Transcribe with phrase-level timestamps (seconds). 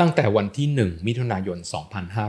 [0.00, 1.58] ตั้งแต่วันที่ 1 มิถุนายน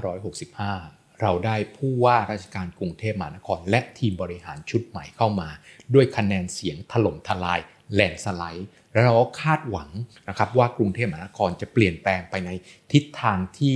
[0.06, 5.50] 2565 เราได้ผู้ว่าราชการกรุงเทพมหานคร และทีมบริหารชุดใหม่เข้ามา
[5.94, 7.60] ด้วยคะแนนเสียงถล่มทลาย
[7.94, 9.90] แลนสไลด์และเราก็คาดหวัง
[10.30, 12.50] นะครับว่ากรุงเทพมหานครจะเปลี่ยนแปลงไปใน
[12.94, 13.76] ทิศทางที่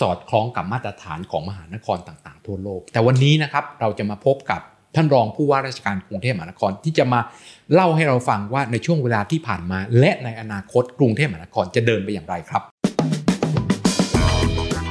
[0.00, 4.60] สอดคล้องกับมาตรฐานของมหานครต่างๆ ทั่วโลก แต่วันนี้นะครับเราจะมาพบกับ
[4.94, 7.20] ท่านรองผู้ว่าราชการกรุงเทพมหานครที่จะมา
[7.72, 12.73] เล่าให้เราฟังว่าในช่วงเวลาที่ผ่านมา และในอนาคตกรุงเทพมหานครจะเดินไปอย่างไรครับ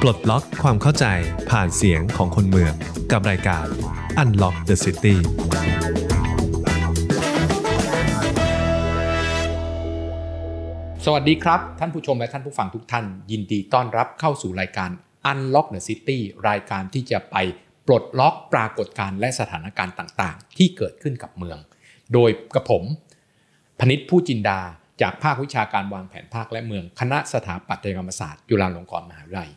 [0.06, 1.06] ปลดล็อกความเข้าใจ
[1.50, 2.72] ผ่านเสียงของคนเมือง
[3.12, 3.66] กับรายการ
[4.22, 5.16] Unlock the City
[11.04, 14.90] สวัสดีครับ ท่านผู้ชมและท่านผู้ฟังทุกท่าน ยินดีต้อนรับเข้าสู่รายการ
[15.30, 16.18] Unlock the City
[16.48, 17.36] รายการที่จะไป
[17.86, 21.58] ปลดล็อกปรากฏการณ์และสถานการณ์ต่างๆ ที่เกิดขึ้นกับเมือง
[22.12, 22.84] โดยกระผม
[23.80, 24.60] พนิษฐ์ผู้จินดา
[25.02, 29.50] จากภาควิชาการวางแผนภาคและเมืองคณะสถาปัตยกรรมศาสตร์จุฬาลงกรณ์มหาวิทยาลัย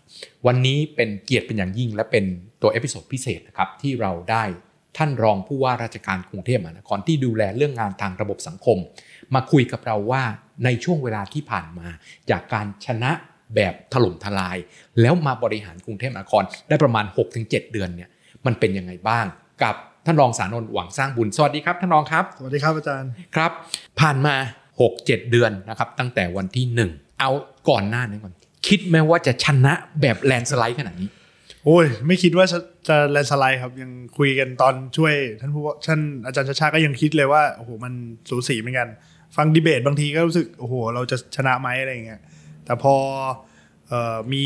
[0.48, 2.26] วันนี้เป็นเกียรติเป็นอย่างยิ่งและเป็น
[2.62, 4.44] ตัว episode พิเศษนะครับที่เราได้
[4.98, 8.78] ท่านรองผู้ว่าราชการกรุงเทพมหานครที่ดูแลเรื่องงานทางระบบสังคม
[9.36, 10.24] มาคุยกับเราว่า
[10.66, 11.88] ในช่วงเวลาที่ผ่านมา
[12.30, 13.12] จากการชนะ
[13.56, 14.58] แบบถล่มทลาย
[15.02, 17.06] แล้วมาบริหารกรุงเทพมหานครได้ประมาณ
[17.38, 18.10] 6-7 เดือนเนี่ย
[18.46, 19.26] มันเป็นยังไงบ้าง
[19.64, 23.52] กับท่านรองศานนท์หวังสร้างบุญสวัสดีครับท่านรองครับสวัสดีครับอาจารย์ครับ
[24.00, 24.36] ผ่านมา
[24.82, 27.32] 6-7 เดือนนะครับตั้งแต่วันที่ 1 เอา
[27.70, 28.34] ก่อนหน้านั้นก่อน
[28.68, 31.10] คิดไหมว่าจะชนะแบบแลนสไลด์ขนาดนี้
[31.66, 32.46] โอ้ยไม่คิดว่า
[32.88, 37.94] จะแลนสไลด์ครับยังคุยกันตอนช่วยท่านผู้ว่าท่านอาจารย์ชาชาก็ยังคิดเลยว่าโอ้โหมัน
[38.30, 38.88] สูสีเหมือนกัน
[39.36, 42.22] ฟังดีเบตบางทีก็รู้สึกโอ้โหเราจะชนะไหมอะไรอย่างเงี้ย
[42.66, 42.96] แต่พอ
[43.92, 44.44] ออมี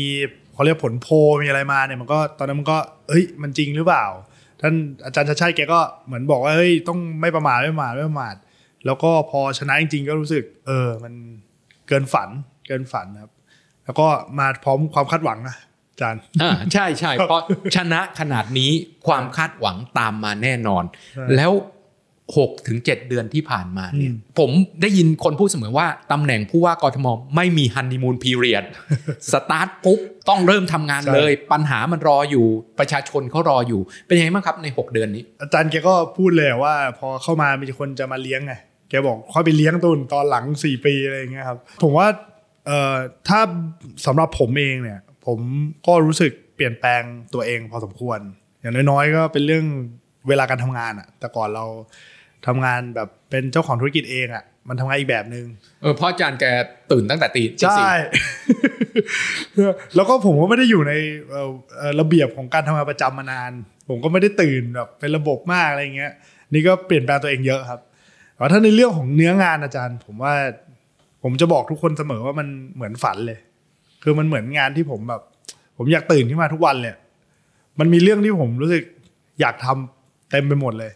[0.54, 4.06] เขาเรียกผลโพลมีอะไรมาเนี่ยมันก็ตอนนั้นมันก็เฮ้ยมันจริงหรือเปล่า
[4.60, 8.34] ท่านอาจารย์ชาชาแกก็เหมือนบอกว่าเฮ้ยต้องไม่ประมาทไม่ประมาทไม่ประมาท
[8.86, 11.14] แล้วก็พอชนะจริงๆ ก็รู้สึก เออ มัน
[11.88, 12.28] เกินฝัน
[12.68, 13.32] เกินฝันครับ
[13.84, 14.06] แล้วก็
[14.38, 15.56] มาพร้อมความคาดหวังนะ
[15.90, 17.42] อาจารย์อ่าใช่ใช่เพราะ
[17.76, 18.70] ชนะขนาดนี้
[19.06, 21.52] ความคาดหวังตามมาแน่นอนใช่แล้ว
[22.34, 24.50] 6ถึง7เดือนที่ผ่านมาเนี่ยอืมผม
[24.82, 27.06] ได้ยินคนพูดเสมอว่าตำแหน่งผู้ว่ากทม
[27.36, 28.64] ไม่มี honeymoon period
[29.32, 32.46] start ปุ๊บต้องเริ่มทำงานเลย ปัญหามันรออยู่
[32.78, 38.54] ประชาชนเขารออยู่ เป็นยังไงบ้างครับใน 6 เดือนนี้ อาจารย์แกก็พูดเลยว่าพอเข้ามามีคนจะมาเลี้ยงไง
[38.92, 42.06] แกบอกค่อยไปเลี้ยงตุนตอนหลังสี่ปีอะไรอย่างเงี้ยครับผมว่า
[42.66, 42.94] เอ่อ
[43.28, 43.40] ถ้า
[44.06, 45.38] สำหรับผมเองเนี่ย ผม
[45.86, 47.02] ก็รู้สึกเปลี่ยนแปลง
[47.34, 48.20] ตัวเองพอสมควร
[48.60, 49.66] อย่างน้อยๆ ก็เป็นเรื่อง
[50.28, 51.64] เวลาการทำงานอะแต่ก่อนเรา
[52.46, 55.46] ทำงานแบบเป็นเจ้าของธุรกิจเองอะมันทำงานอีกแบบนึง
[55.82, 56.44] เออเพราะอาจารย์แก
[56.92, 57.88] ตื่นตั้งแต่ตีตีใช่สี่
[59.96, 60.92] แล้วก็ผมก็ไม่ได้อยู่ใน
[61.30, 63.52] เอ่อเอ่อระเบียบของการทำงานประจำมานาน
[63.88, 66.12] ผมก็ไม่ได้ตื่นแบบเป็นระบบมากอะไรเงี้ย
[66.52, 67.90] นี่ก็เปลี่ยนแปลงตัวเองเยอะครับแต่ว่า
[68.52, 70.34] ถ้าในเรื่องของเนื้องานอาจารย์ ผมว่า
[71.22, 73.38] ผมจะบอกทุกคนเสมอว่ามันเหมือนฝันเลย
[74.02, 75.22] คือมันเหมือนงานที่ผมแบบ
[75.76, 76.94] ผมอยากตื่นขึ้นมาทุกวันเลย
[77.78, 78.82] มันมีเรื่องที่ผมรู้สึก
[79.40, 80.92] อยากทำเต็มไปหมดเลย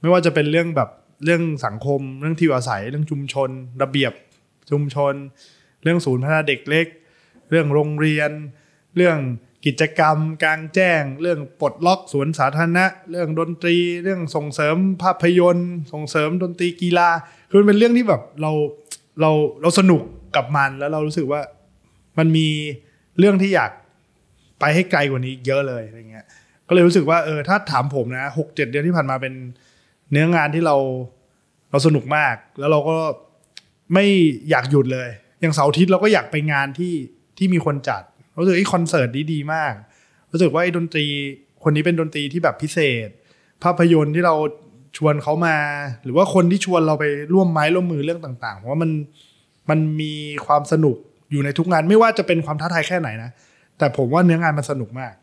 [0.00, 0.90] ไม่ว่าจะเป็นเรื่องแบบ
[1.24, 3.50] เรื่องสังคม เรื่องที่อยู่อาศัย เรื่องชุมชน
[3.82, 4.12] ระเบียบ
[4.70, 5.14] ชุมชน
[5.82, 6.86] เรื่องศูนย์พัฒนาเด็กเล็ก
[7.50, 8.30] เรื่องโรงเรียน
[8.96, 9.18] เรื่อง
[9.66, 17.08] กิจกรรมกลางแจ้ง เรื่องปลดล็อกสวนสาธารณะ เรื่องดนตรี เรื่องส่งเสริมภาพยนตร์ ส่งเสริมดนตรีกีฬา
[17.50, 18.52] คือมันเป็นเรื่องที่แบบเรา
[19.20, 19.30] เรา
[19.62, 20.02] เราสนุก
[20.36, 21.40] กับมันแล้วเรารู้สึกว่า
[22.18, 22.48] มันมี
[23.18, 23.70] เรื่องที่อยาก
[24.60, 26.26] ไปให้ไกลกว่านี้เยอะเลยอะไรเงี้ย
[26.68, 29.34] ก็เลยรู้สึกว่าเออถ้าถามผมนะหกเจ็ดเดือนที่ผ่านมาเป็น
[30.10, 30.76] เนื้องานที่เรา
[31.70, 32.96] เราสนุกมาก แล้วเราก็
[33.94, 34.04] ไม่
[34.50, 35.08] อยากหยุดเลย
[35.40, 36.94] อย่างเสาร์อาทิตย์เราก็อยากไปงานที่
[37.38, 38.02] ที่มีคนจัด
[38.40, 39.74] รู้สึกไอ้คอนเสิร์ตนี้ดีมาก
[40.32, 41.06] รู้สึกว่าไอ้ดนตรี
[41.62, 43.08] คนนี้เป็นดนตรีที่แบบพิเศษ
[43.62, 44.34] ภาพยนตร์ที่เรา
[44.96, 45.56] ชวนเขามา
[46.04, 47.04] หรือว่าคนที่ชวนเราไป
[47.34, 48.90] ร่วมไม้ร่วมมือเรื่องต่างๆผมว่ามัน
[49.70, 50.12] มันมี
[50.46, 50.96] ความสนุก
[51.30, 53.30] อยู่ในทุกงานไม่ว่าจะเป็นความท้าทายแค่ไหนนะ
[53.78, 55.14] แต่ผมว่าเนื้องานมันสนุกมาก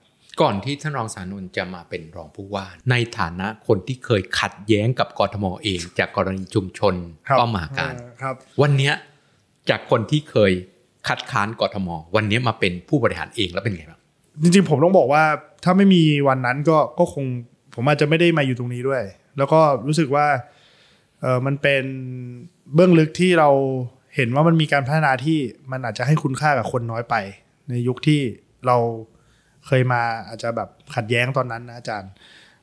[0.41, 6.95] ก่อนที่ท่านรองสานนท์จะมาเป็นรองผู้ว่า ในฐานะคนที่เคยขัดแย้งกับกทมเอง จากกรณีชุมชน
[7.27, 8.93] ครับป้อมมหาการเออครับวันเนี้ย
[9.69, 10.51] จากคนที่เคย
[11.07, 13.99] คัดค้านกทม วันนี้มาเป็นผู้บริหารเองแล้วเป็นไงบ้าง
[14.41, 15.23] จริงๆ ผมต้องบอกว่า
[15.63, 17.25] ถ้าไม่มีวันนั้นก็ก็คง
[17.75, 19.03] ผมอาจจะไม่ได้มาอยู่ตรงนี้ด้วย
[19.37, 20.27] แล้วก็รู้สึกว่า
[21.21, 21.83] เออมันเป็น
[22.73, 23.49] เบื้องลึกที่เรา
[24.15, 25.37] เห็นว่ามันมีการพัฒนาที่
[25.71, 27.15] มันอาจจะให้คุณค่ากับคนน้อยไป
[27.69, 28.21] ในยุคที่
[28.67, 28.77] เรา
[29.67, 32.11] เคยมาอาจจะแบบขัดแย้งตอนนั้นนะอาจารย์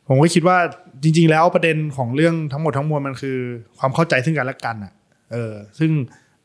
[0.07, 0.59] ผมก็คิดว่า
[1.03, 3.39] จริง ๆ แล้วประเด็นของเรื่องทั้งหมดทั้งมวลมันคือ
[3.79, 4.93] ความเข้าใจซึ่งกันและกันอะ
[5.33, 5.91] เออซึ่ง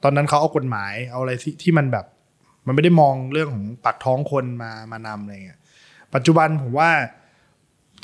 [0.06, 2.06] ตอนนั้นเขาเอากฎหมายเอาอะไรที่ที่มันแบบ
[2.66, 5.60] มันไม่ได้มองเรื่องของปากท้องคนมามานำอะไรเงี้ย
[6.14, 6.90] ปัจจุบันผมว่า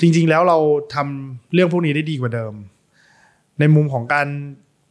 [0.00, 0.58] จริง ๆ แล้วเรา
[0.94, 2.54] ทำเรื่องพวกนี้ได้ดีกว่าเดิม
[3.60, 4.28] ในมุมของการ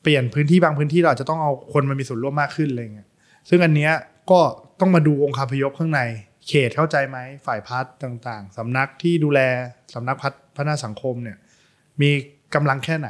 [0.01, 3.09] เปลี่ยนพื้นที่บางพื้นที่เราอาจจะต้องเอาคนมามีส่วนร่วมมากขึ้นอะไรเงี้ย
[3.49, 3.93] ซึ่งอันเนี้ย
[4.31, 4.39] ก็
[4.79, 6.01] ต้องมาดูองค์คาพยพข้างใน
[6.47, 9.39] เขตเข้าใจไหมฝ่ายพัฒน์ต่างๆสำนักที่ดูแล
[9.93, 11.37] สำนักพัฒพัฒนาสังคมเนี่ย
[12.01, 12.09] มี
[12.55, 13.09] กำลังแค่ไหน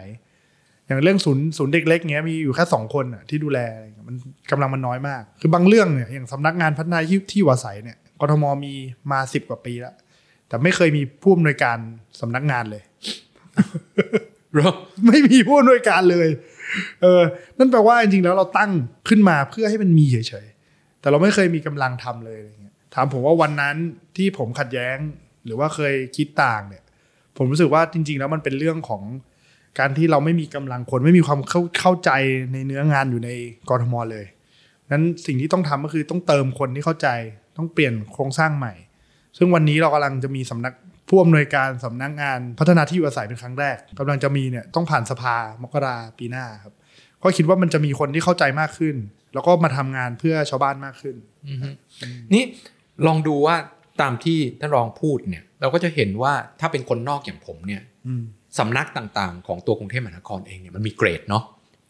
[0.91, 4.15] อย่างเรื่องศูนย์ศูนย์เด็กเล็กเงี้ยมีอยู่แค่สองคนอะที่ดูแลอะไรเงี้ยมัน
[4.51, 8.73] กำลังมันน้อยมาก คือบางเรื่องเนี่ยอย่างสำนักงานพัฒนาที่ที่อยู่อาศัยเนี่ยกทมมี
[9.11, 9.95] มาสิบกว่าปีแล้ว
[10.47, 11.77] แต่ไม่เคยมีผู้อำนวยการ
[12.21, 12.83] สำนักงานเลย
[14.53, 14.71] เหรอ
[15.07, 16.27] ไม่มีผู้อำนวยการเลย
[17.01, 17.21] เออ
[17.57, 18.71] นั่นแปลว่าจริงๆแล้วเราตั้ง
[19.09, 23.75] ขึ้นมาเพื่อให้มันมีเฉยๆแต่เราไม่เคยมีกำลังทำเลยอะไรเงี้ยถามผมว่าวันนั้น
[24.17, 24.97] ที่ผมขัดแย้ง
[25.45, 26.83] หรือว่าเคยคิดต่างเนี่ย
[27.37, 29.03] ผมรู้สึกว่าจริง ๆ แล้วมันเป็นเรื่องของ
[29.79, 32.11] การที่เราไม่มีกำลังคนไม่มีความเข้าเข้าใจ
[32.53, 33.29] ในเนื้องานอยู่ใน
[33.69, 34.25] กรทมเลย
[34.91, 37.07] นั้นสิ่งที่ต้องทำก็คือต้องเติมคนที่เข้าใจ
[37.57, 38.73] ต้องเปลี่ยนโครงสร้างใหม่
[39.37, 40.73] ซึ่งวันนี้เรากำลังจะมีสำนัก
[41.09, 46.73] ผู้อำนวยการสำนักงานพัฒนาที่อยู่อาศัยเป็นครั้งแรกกำลังจะมีเนี่ยต้องผ่านสภามกราปีหน้าครับ
[47.23, 48.95] ก็คิดว่ามันจะมีคนที่เข้าใจมากขึ้น
[49.33, 51.15] แล้วก็มาทำงานเพื่อชาวบ้านมากขึ้น
[51.49, 51.69] อือฮึ
[52.33, 52.43] นี่
[53.07, 53.55] ลองดูว่า
[54.01, 58.23] ตามที่ท่านรองพูดเนี่ย เราก็จะเห็นว่าถ้าเป็นคนนอกอย่างผมเนี่ยอืม
[58.59, 61.43] สำนักต่างๆ ของตัวกรุงเทพมหานครเองเนี่ยมันมีเกรดเนาะ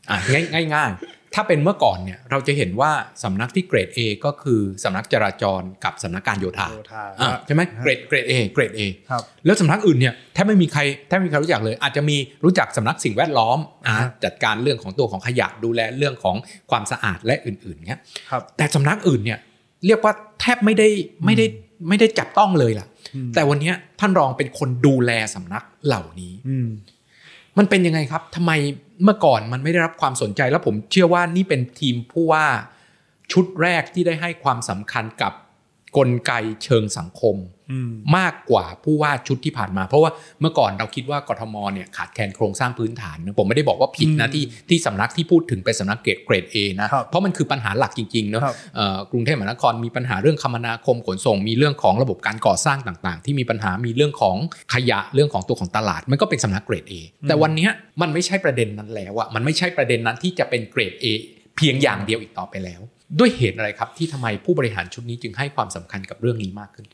[0.10, 2.92] อะง่ายง่ายๆ ถ้าเป็นเมื่อก่อนเนี่ยเราจะเห็นว่า
[3.24, 16.36] สำนักที่เกรด A ก็คือสำนักจราจรกับสำนักการโยธาโยธาอะใช่ไหมเกรดเกรด A เกรด A ครับแล้วสำนักอื่นเนี่ยแทบไม่มีใครแทบไม่มีใครรู้จักเลย อาจจะมีรู้จักสำนักสิ่งแวดล้อมอะครับจัดการเรื่องของตัวของขยะดูแลเรื่องของ
[16.72, 18.00] ความสะอาดและอื่นๆเนี้ย
[18.30, 19.40] ครับแต่สำนักอื่นเนี่ย
[19.86, 20.88] เรียกว่าแทบไม่ได้
[21.25, 21.46] ไม่ได้
[21.88, 26.69] ไม่ได้จับต้องเลยล่ะอืมแต่วันเนี้ยท่านรองเป็นคนดูแลสำนักเหล่านี้อืม
[27.57, 28.51] มันเป็นยังไงครับทำไม
[29.04, 32.45] เมื่อก่อนมันไม่ได้รับความสนใจแล้วผมเชื่อว่านี่เป็นทีมผู้ว่า
[33.31, 35.33] ชุดแรกที่ได้ให้ความสำคัญกับ
[35.98, 36.31] กลไก
[36.63, 54.36] เชิงสังคมอื มมากกว่าผู้ว่าชุดที่ผ่านมา เพราะว่าเมื่อก่อนเราคิดว่ากทมเนี่ยขาดแคลนโครงสร้างพื้นฐานนะผมไม่ได้บอกว่าผิดนะอืมที่ที่สำนักที่พูดถึงเป็นสำนักเกรดเกรด A นะครับเพราะมันคือปัญหาหลักจริงๆเนอะครับเอ่อกรุงเทพมหานครมีปัญหาเรื่องคมนาคมขนส่ง มีเรื่องของระบบการก่อสร้างต่างๆ ที่มีปัญหามีเรื่องของ
[54.74, 56.94] ขยะเรื่องของตัวของตลาด มันก็เป็นสำนักเกรด A
[57.28, 57.72] แต่วันเนี้ย
[58.02, 61.06] มันไม่ใช่ประเด็นนั้นแล้วอะมันไม่ใช่ประเด็นนั้นที่จะเป็นเกรด A
[61.58, 62.82] เพียงอย่างเดียวอีกต่อไปแล้ว
[63.20, 66.86] ด้วยเหตุอะไรครับที่ทำไมผู้บริหารชุดนี้จึงให้ความสำคัญกับเรื่องนี้มากขึ้น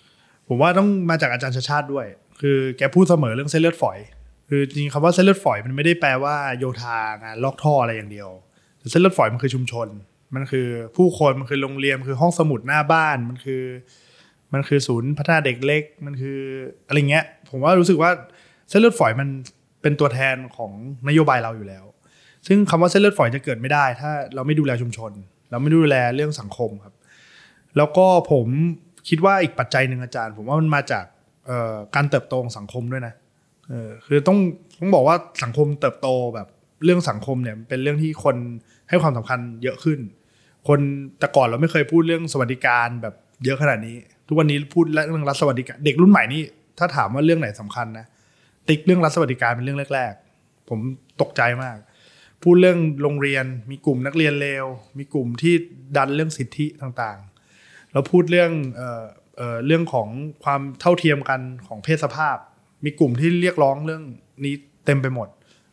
[0.47, 2.05] ผมว่าต้องมาจากอาจารย์ชาชาติด้วย
[2.41, 3.97] คือแกพูดเสมอเรื่องเส้นเลือดฝอย
[4.49, 8.29] คือจริงๆคำว่าเส้นเลือดฝอยมันไม่ได้แปลว่าโยธางานลอกท่ออะไรอย่างเดียว
[8.79, 9.87] แต่เส้นเลือดฝอยมันคือชุมชน
[10.35, 13.63] มันคือผู้คนมันคือโรงเรียนมันคือห้องสมุดหน้าบ้านมันคือ
[14.53, 16.39] มันคือศูนย์พัฒนาเด็กเล็กมันคือ
[16.87, 18.11] อะไรเงี้ย ผมว่ารู้สึกว่า
[18.69, 19.27] เส้นเลือดฝอยมัน
[19.81, 20.71] เป็นตัวแทนของ
[21.07, 21.85] นโยบายเราอยู่แล้ว
[22.47, 25.11] ซึ่งคำว่าเส้นเลือดฝอยจะเกิดไม่ได้ ถ้าเราไม่ดูแลชุมชน
[25.49, 26.93] เราไม่ดูแลเรื่องสังคมครับ
[27.77, 28.47] แล้วก็ผม
[29.09, 31.05] คิดว่าอีกปัจจัยหนึ่งอาจารย์ ผมว่ามันมาจาก
[31.95, 33.13] การเติบโตของสังคมด้วยนะ
[34.05, 34.37] คือต้อง
[34.79, 36.47] ต้องบอกว่าสังคมเติบโตแบบ
[36.83, 38.35] เรื่องสังคมเนี่ยเป็นเรื่องที่คน
[38.89, 39.99] ให้ความสำคัญเยอะขึ้น
[40.67, 40.79] คน
[41.19, 43.15] แต่ก่อนเราไม่เคยพูดเรื่องสวัสดิการแบบ
[43.45, 43.95] เยอะขนาดนี้
[44.27, 46.41] ทุกวันนี้พูดเรื่องรัฐสวัสดิการ เด็กรุ่นใหม่นี่
[46.79, 48.05] ถ้าถามว่าเรื่องไหนสำคัญนะ
[48.67, 50.79] ติ๊กเรื่องรัฐสวัสดิการเป็นเรื่องแรกๆ ผม
[51.21, 51.77] ตกใจมาก
[52.43, 54.65] พูดเรื่องโรงเรียนมีกลุ่มนักเรียนเลว
[54.97, 55.53] มีกลุ่มที่
[55.97, 57.19] ดันเรื่องสิทธิต่าง
[57.93, 59.03] เราพูดเรื่องเอ่อ
[59.37, 60.07] เอ่อเรื่องของ
[60.43, 62.37] ความเท่าเทียมกันของเพศสภาพ
[62.83, 64.03] มีกลุ่มที่เรียกร้องเรื่อง
[64.45, 64.55] นี้
[64.85, 65.27] เต็มไปหมด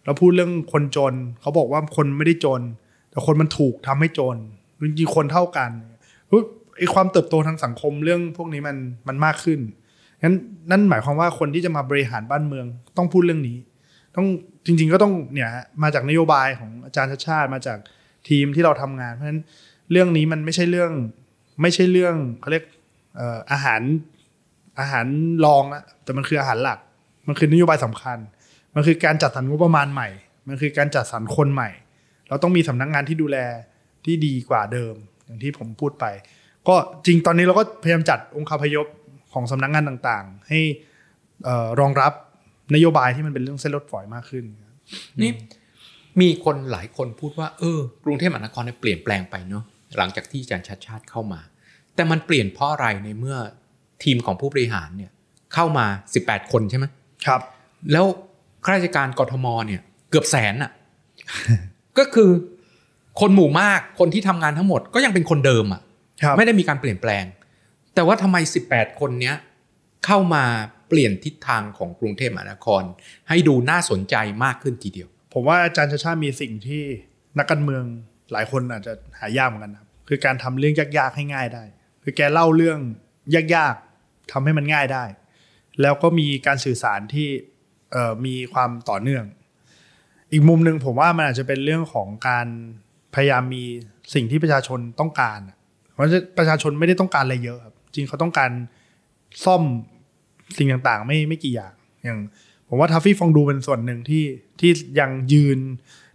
[0.05, 2.62] เราพูดเรื่องคนจนเขาบอกว่าคนไม่ได้จน
[3.11, 4.37] แต่คนมันถูกทำให้จน
[4.81, 5.70] จริงๆคนเท่ากัน
[6.28, 6.40] เฮ้
[6.94, 8.76] ความเติบโตทางสังคมเรื่องพวกนี้มัน
[9.08, 9.60] มันมากขึ้น
[10.22, 10.34] งั้น
[10.70, 13.58] นั่นหมายความว่าคนที่จะมาบริหารบ้านเมืองต้องพูดเรื่องนี้
[14.17, 14.27] ต้อง
[14.67, 15.48] จริง ๆ ก็ต้องเนี่ย
[15.82, 17.79] มาจากนโยบายของอาจารย์ชาติชาติมาจาก
[18.29, 19.41] ทีมที่เราทำงาน เพราะฉะนั้น
[19.91, 20.93] เรื่องนี้มันไม่ใช่เรื่อง
[21.61, 22.65] ไม่ใช่เรื่องเขาเรียก
[23.53, 23.81] อาหาร
[24.81, 25.06] อาหาร
[25.44, 26.79] รองอะแต่มันคืออาหารหลัก
[27.27, 28.19] มันคือนโยบายสำคัญ
[28.75, 30.08] มันคือการจัดสรรงบประมาณใหม่
[30.49, 31.70] มันคือการจัดสรรคนใหม่
[32.29, 33.39] เราต้องมีสำนักงานที่ดูแล
[34.05, 34.94] ที่ดีกว่าเดิม
[35.25, 36.05] อย่างที่ผมพูดไป
[36.69, 36.75] ก็
[37.06, 38.87] จริงตอนนี้เราก็พยายามจัดองค์คาพยพ
[39.32, 40.61] ของสำนักงานต่างๆ ให้
[41.81, 42.13] รองรับ
[42.75, 44.44] นโยบายที่มันเป็นเรื่องเส้นรถฝอยมากขึ้น
[45.23, 45.32] นี่
[46.20, 49.65] มีคนหลายคนพูดว่าเออกรุงเทพมหานครเนี่ยเปลี่ยนแปลงไปเนาะ
[49.96, 51.41] หลังจากที่อาจารย์ชัดชาติเข้ามา
[51.94, 53.39] แต่มันเปลี่ยนเพราะอะไรในเมื่อ
[54.05, 55.13] ทีมของผู้บริหารเนี่ย
[55.55, 55.86] เข้ามา
[56.20, 56.86] 18 คนใช่ไหม
[57.27, 57.41] ครับ
[57.93, 58.06] แล้ว
[58.65, 60.70] ข้าราชการกทมเนี่ยเกือบแสนอะ
[61.98, 62.31] ก็คือ
[63.20, 65.82] คนหมู่มากคนที่ทำงานทั้งหมดก็ยังเป็นคนเดิมอะ
[66.22, 67.24] ครับไม่ได้มีการเปลี่ยนแปลง
[67.94, 68.36] แต่ว่าทำไม
[68.69, 69.36] 18 คนเนี้ย
[70.06, 70.44] เข้ามา
[70.89, 72.82] เปลี่ยนทิศทางของกรุงเทพมหานคร
[73.29, 76.82] ให้ดูน่าสนใจมากขึ้นทีเดียว ผมว่าอาจารย์ชาชาติมีสิ่งที่
[77.39, 77.84] นักการเมือง
[78.34, 81.64] หลายคนอาจจะหายากเหมือนกันครับคือการทำเรื่องยากๆให้ง่ายได้
[82.03, 82.79] คือแกเล่าเรื่อง
[83.55, 85.05] ยากๆทำให้มันง่ายได้
[85.82, 87.29] แล้วก็มีการสื่อสารที่
[87.93, 89.24] เออมีความต่อเนื่อง
[90.32, 92.46] อีกมุมหนึ่งผมว่ามันอาจจะเป็นเรื่องของการ
[93.14, 93.64] พยายามมี
[94.14, 95.41] สิ่งที่ประชาชนต้องการ
[95.93, 96.05] เพราะ
[96.38, 98.50] ประชาชนไม่ได้ต้องการอะไรเยอะครับจริงเขาต้องการ
[99.44, 99.62] ซ่อม
[100.56, 101.72] สิ่งต่างๆ ไม่ไม่กี่อย่าง
[102.05, 102.19] อย่าง
[102.69, 104.24] ผมว่าทัฟฟี่ฟองดูเป็นส่วนหนึ่งที่
[104.60, 105.58] ที่ยังยืน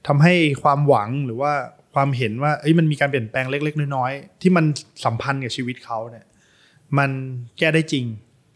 [0.08, 0.34] ทำให้
[0.64, 1.54] ความหวังหรือว่า
[1.94, 4.66] ความเห็นว่าเอ้ยมันมีการเปลี่ยนแปลงเล็ก ๆ น้อยๆที่มัน
[5.06, 6.26] สัมพันธ์กับชีวิตเขาเนี่ย
[6.98, 7.10] มัน
[7.58, 8.06] แก้ได้จริง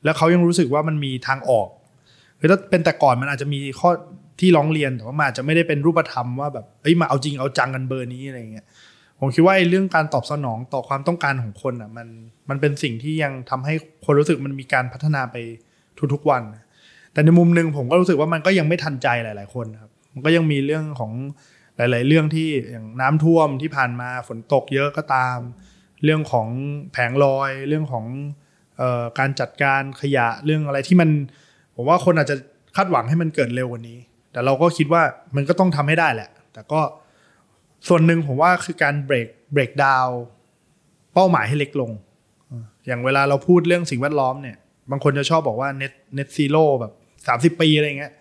[0.03, 1.67] แล้วเขายังรู้สึกว่ามันมีทางออก
[2.39, 3.89] คือถ้าเป็นแต่ก่อนมันอาจจะมีข้อ
[4.39, 8.65] ที่ร้องเรียนแต่ว่ามันอาจจะไม่ได้เป็นรูปธรรมว่าแบบเอ้ยมาเอาจริงเอาจังกันเบอร์นี้อะไรเงี้ย
[9.19, 12.07] ผมคิดว่าไอ้เรื่องการตอบสนองต่อความต้องการของคนอะมัน
[12.49, 13.73] มันเป็นสิ่งที่ยังทำให้
[14.05, 15.35] คนรู้สึกมันมีการพัฒนาไป
[16.13, 16.43] ทุกๆวัน
[17.13, 21.11] แต่ในมุมหนึ่งผมก็รู้สึกว่ามันก็ยังไม่ทันใจหลาย ๆ คนครับมันก็ยังมีเรื่องของ
[21.77, 25.37] หลาย ๆ เรื่องที่อย่างน้ำท่วมที่ผ่านมาฝนตกเยอะก็ตาม
[26.03, 26.47] เรื่องของ
[26.91, 28.05] แผงลอย เรื่องของ
[28.81, 31.09] ออการจัดการขยะเรื่องอะไรที่มัน
[31.75, 32.35] ผมว่าคนอาจจะ
[32.75, 33.99] คาดหวังให้มันเกิดเร็วกว่านี้
[34.31, 35.03] แต่เราก็คิดว่า
[35.35, 36.81] มันก็ต้องทำให้ได้แหละ แต่ก็
[37.87, 40.07] ส่วนหนึ่งผมว่าคือการเบรกเบรกดาว
[41.13, 41.91] เป้าหมายให้เล็กลง
[42.87, 44.57] อย่างเวลาเราพูดเรื่องสิ่งแวดล้อมเนี่ย
[44.91, 46.93] บางคนจะชอบบอกว่า net net zero แบบ
[47.27, 48.13] สามสิบปีอะไรเงี้ย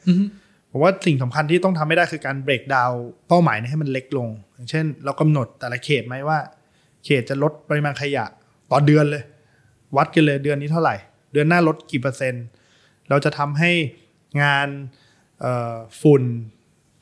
[0.75, 2.91] ผมว่าสิ่งสำคัญที่ต้องทำไม่ได้คือการเบรกดาว
[3.29, 6.39] เป้าหมายให้มันเล็กลง อย่างเช่น เรากำหนดแต่ละเขตไหมว่า
[7.05, 8.25] เขตจะลดปริมาณขยะ
[8.71, 9.23] ต่อเดือนเลย
[9.97, 10.95] วัดกันเลยเดือนนี้เท่าไหร่
[11.33, 12.45] เดือนหน้าลดกี่เปอร์เซ็นต์
[13.09, 13.71] เราจะทำให้
[14.43, 14.69] งาน
[16.03, 16.23] ฝุ่น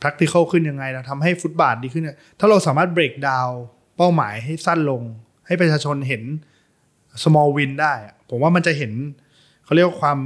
[0.03, 2.05] practical ขึ้นยังไงเราทำให้ฟุตบาทดีขึ้น
[2.39, 3.49] ถ้าเราสามารถเบรกดาว
[3.97, 5.03] เป้าหมายให้สั้นลง
[5.47, 6.23] ให้ประชาชนเห็น
[7.23, 7.95] small win ได้
[8.31, 8.93] ผมว่ามันจะเห็น
[9.65, 10.19] เขาเรียกว่าความ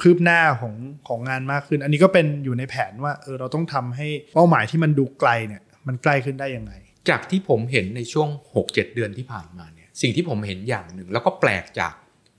[0.00, 0.74] คืบหน้าของ
[1.08, 6.72] ของงานมากขึ้น อันนี้ก็เป็นอยู่ในแผนว่าเออเราต้องทำให้เป้าหมายที่มันดูไกลเนี่ยมันใกล้ขึ้นได้ยังไง
[7.08, 11.94] จากที่ผมเห็นในช่วง 6-7 เดือนที่ผ่านมาเนี่ยสิ่งที่ผมเห็นอย่างหนึ่ง แล้วก็แปลกจาก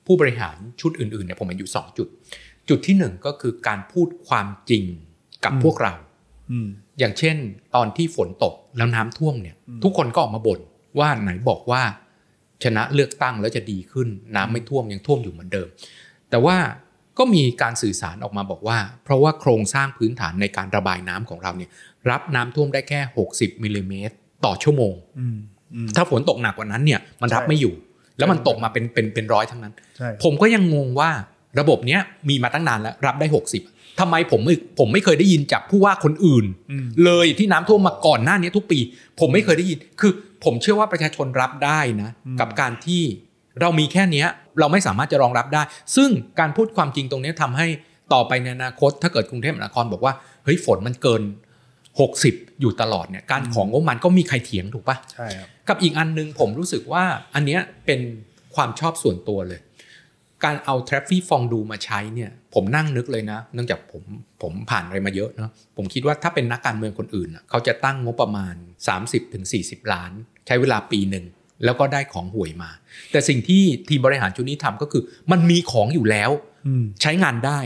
[0.06, 2.08] ผู้บริหารชุดอื่นๆเนี่ยผมเห็นอยู่ 2 จุด
[2.70, 4.84] จุดที่ 1 ก็คือการพูดความจริง
[5.46, 5.94] กับพวกเรา
[7.00, 7.38] อย่างเช่น
[7.76, 10.60] ตอนที่ฝนตกแล้วน้ำท่วมเนี่ย ทุกคนก็ออกมาบ่น
[11.00, 11.84] ว่าไหนบอกว่า
[12.64, 15.68] ชนะเลือกตั้งแล้วจะดีขึ้น น้ำไม่ท่วมยังท่วมอยู่เหมือนเดิม
[16.30, 16.58] แต่ว่า
[17.18, 21.70] ก็มีการสื่อสารออกมาบอกว่า เพราะว่าโครงสร้างพื้นฐานในการระบายน้ำของเราเนี่ย
[22.10, 23.00] รับน้ำท่วมได้แค่
[23.32, 24.16] 60มิลลิเมตร
[24.46, 24.94] ต่อชั่วโมง
[25.96, 27.74] ถ้าฝนตกหนักกว่านั้นเนี่ยมันรับไม่อยู่
[28.18, 29.74] แล้วมันตกมาเป็นเป็นเป็นร้อยทั้งนั้น
[30.24, 31.10] ผมก็ยังงงว่า
[31.60, 33.28] ระบบเนี้ยมีมาตั้งนานแล้วรับได้
[33.64, 34.42] 60ทำไมผม
[34.80, 36.46] ผมไม่เคยได้ยินจากผู้ว่าคนอื่น
[37.06, 38.80] เลยที่น้ำท่วมมาก่อนหน้านี้ทุกปี
[39.20, 40.12] ผมไม่เคยได้ยิน คือ
[40.44, 43.04] ผมเชื่อว่าประชาชนรับได้นะ กับการที่
[43.62, 44.26] เรามีแค่นี้
[44.60, 45.62] เราไม่สามารถจะรองรับได้
[45.96, 47.68] ซึ่งการพูดความจริงตรงนี้ทำให้
[48.14, 50.14] ต่อไปในอนาคต ถ้าเกิดกรุงเทพมหานครบอกว่า
[50.46, 51.22] เฮ้ยฝนมันเกิน
[51.92, 57.04] 60 อยู่ตลอดเนี่ยการของงบมันก็มีใครเถียงถูกปะใช่ครับกับอีกอันนึงผมรู้สึกว่า
[57.36, 58.00] อันเนี้ยเป็น
[58.56, 59.60] ความชอบส่วนตัวเลย
[60.44, 64.04] การเอา Traffy Fondue มาใช้เนี่ยผมนั่งนึกเลยนะ เนื่องจากผม
[64.42, 68.56] ผมผ่านอะไรมาเยอะเนาะผมคิดว่าถ้าเป็นนักการเมืองคนอื่นเขาจะตั้งงบประมาณ
[69.24, 70.12] 30-40 ล้าน
[70.48, 71.26] ใช้เวลาปีหนึ่ง
[71.66, 72.70] แล้วก็ได้ของห่วยมา
[73.12, 76.32] แต่สิ่งที่ทีมบริหารชุดนี้ทำก็คือ มันมีของอยู่แล้ว
[77.02, 77.60] ใช้งานได้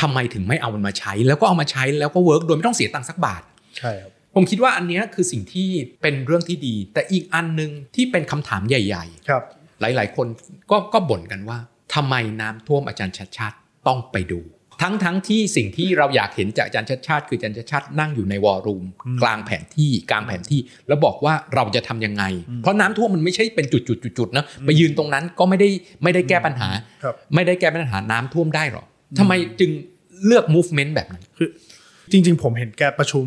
[0.00, 3.42] ทำไมถึงไม่เอามันมาใช้ แล้วก็เอามาใช้แล้วก็ work โดยไม่ต้องเสียตังค์สักบาท
[3.78, 5.68] ใช่ครับผมคิดว่าอันนี้คือสิ่งที่
[6.02, 9.42] เป็นเรื่องที่ดี แต่อีกอันหนึ่งที่เป็นคำถามใหญ่ ๆ ครับ
[9.80, 10.26] หลาย ๆ คน
[10.70, 11.58] ก็ก็บ่นกันว่า
[11.94, 14.40] ทำไมน้ำท่วมอาจารย์ชัดชาติต้องไปดู
[14.82, 18.82] ทั้งทั้งที่สิ่งที่เราอยากเห็นจากอาจารย์ชัดชาติ คืออาจารย์ชัดชาตินั่งอยู่ในวอลลุ่ม
[19.22, 22.24] กลางแผนที่กลางแผนที่ แล้วบอกว่าเราจะทํำยังไง
[22.62, 25.68] เพราะน้ำท่วมมันไม่ใช่เป็นจุดๆๆนะไปยืนตรงนั้นก็ไม่ได้
[26.02, 26.68] ไม่ได้แก้ปัญหา
[27.34, 28.84] ไม่ได้แก้ปัญหาน้ำท่วมได้หรอ
[29.18, 29.70] ทำไมจึง
[30.26, 31.48] เลือก movement แบบนั้นคือ
[32.12, 33.24] จริง ๆ ผมเห็นแกประชุม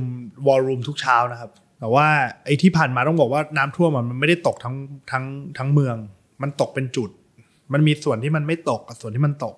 [0.47, 2.07] วอลลุ่มทุกเช้านะครับ แต่ว่า
[2.45, 4.75] ไอ้ที่ผ่านมาต้องบอกว่าน้ำท่วมมันไม่ได้ตกทั้ง
[5.12, 5.25] ทั้ง
[5.57, 5.95] ทั้งเมือง
[6.41, 7.09] มันตกเป็นจุด
[7.74, 9.55] มันมีส่วนที่มันไม่ตกกับส่วนที่มันตก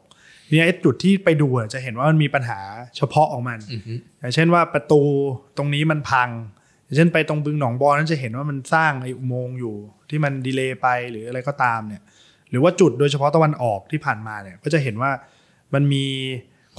[0.50, 2.60] เนี่ยจุดที่ไปดูจะเห็นว่ามันมีปัญหา
[2.98, 3.60] เฉพาะของมัน
[4.20, 5.02] อย่างเช่นว่าประตู
[5.58, 6.30] ตรงนี้มันพัง
[6.84, 9.76] อย่างเช่นไปตรงบึงหนองบอนั้นจะเห็นว่ามันสร้างไอ้อุโมงค์อยู่
[10.10, 12.02] ที่มันดีเลย์ไปหรืออะไรก็ตามเนี่ย
[12.50, 15.12] หรือว่าจุดโดยเฉพาะตะวันออกที่ผ่านมาเนี่ย ก็จะเห็นว่า
[15.74, 16.06] มันมี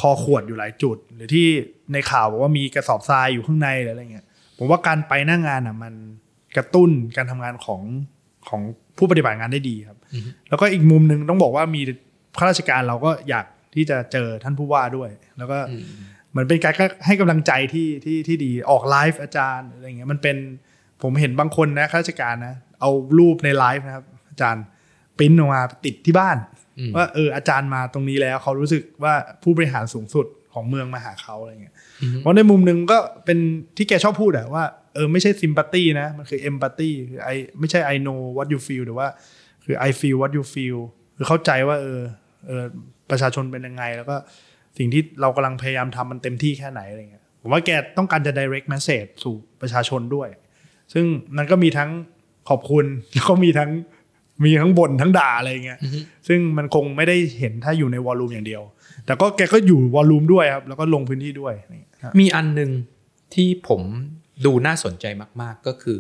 [0.01, 1.47] คอขวดอยู่หลายจุด หรือที่
[1.93, 4.27] ในข่าวบอกว่ามีกระสอบทรายอยู่ข้างในหรืออะไรเงี้ย
[4.59, 5.95] ผมว่าการไปหน้างงานอะมัน
[6.57, 7.83] กระตุ้นการทำงานของ
[8.49, 8.61] ของ
[8.99, 9.99] ผู้ปฏิบัติงานได้ดีครับ
[10.49, 11.83] แล้วก็อีกมุมหนึ่งต้องบอกว่ามี
[12.39, 13.45] ข้าราชการเราก็อยาก
[13.79, 15.59] ที่จะเจอท่านผู้ว่าด้วย แล้วก็
[16.31, 16.75] เหมือนเป็นการ
[17.07, 20.37] ให้กำลังใจที่ที่ที่ดีออกไลฟ์อาจารย์อะไรเงี้ยมันเป็น
[21.03, 24.65] ผมเห็นบางคนนะข้าราชการนะเอารูปในไลฟ์นะครับ อาจารย์
[25.19, 26.37] ปริ้นออกมาติดที่บ้าน
[26.97, 31.75] ว่าเอออาจารย์มาตรงนี้แล้ว เขารู้สึกว่าผู้บริหารสูงสุดของเมืองมาหาเขาอะไรเงี้ย
[32.19, 33.39] เพราะในมุมหนึ่งก็เป็น
[33.77, 39.09] ที่แกชอบพูดอะว่าเออไม่ใช่ซิมพัตตีนะ มันคือเอมพัตตีคือไอไม่ใช่ I know what you feel หรือว่า
[39.65, 40.79] คือ I feel what you feel
[41.17, 42.03] คือเข้าใจว่าเออ
[42.47, 42.65] เออ
[43.11, 44.17] ประชาชนเป็นยังไง แล้วก็
[44.79, 50.29] สิ่งที่เรากำลังพยายามทำมันเต็มที่แค่ไหนอะไรเงี้ยผมว่าแกต้องการจะ direct message สู่ประชาชนด้วย
[50.93, 51.05] ซึ่ง
[51.37, 51.91] มันก็มีทั้ง
[52.49, 53.71] ขอบคุณแล้วก็มีทั้ง
[54.45, 55.99] มีทั้งบ่นทั้งด่าอะไรเงี้ยอือฮึ
[56.29, 58.63] ซึ่งมันคงไม่ได้เห็นถ้าอยู่ในวอลลุ่มอย่างเดียว
[59.07, 62.71] แต่ก็แกก็อยู่วอลลุ่มด้วยครับ แล้วก็ลงพื้นที่ด้วยนี่ครับมีอันหนึ่ง
[63.35, 63.83] ที่ผม
[64.45, 65.05] ดูน่าสนใจ
[65.41, 65.99] มาก ๆ ก็คือ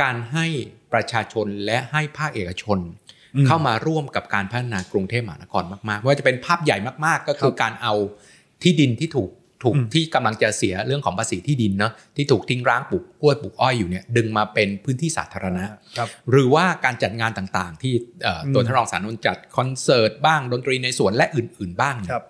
[0.00, 0.46] การให้
[0.92, 3.05] ประชาชนและให้ภาคเอกชนอืม
[3.46, 6.76] เข้ามาร่วมกับการพัฒนากรุงเทพมหานครมากๆไม่ว่าจะเป็นภาพใหญ่
[7.06, 7.94] มากๆ ก็คือการเอา
[8.62, 9.30] ที่ดินที่ถูก
[9.64, 15.64] ถูกอืมที่กำลังจะเสียเรื่องของภาษีที่ดินเนาะที่ถูกทิ้งร้างปลูกกล้วยปลูกอ้อยอยู่เนี่ยดึงมาเป็นพื้นที่สาธารณะ
[15.98, 22.24] ครับหรือว่าการจัดงานต่างๆ ที่เอ่ออมตัวท่านรองสารนนท์จัดคอนเสิร์ตบ้างดนตรีในสวนและอื่น ๆ บ้างเนี่ยครับ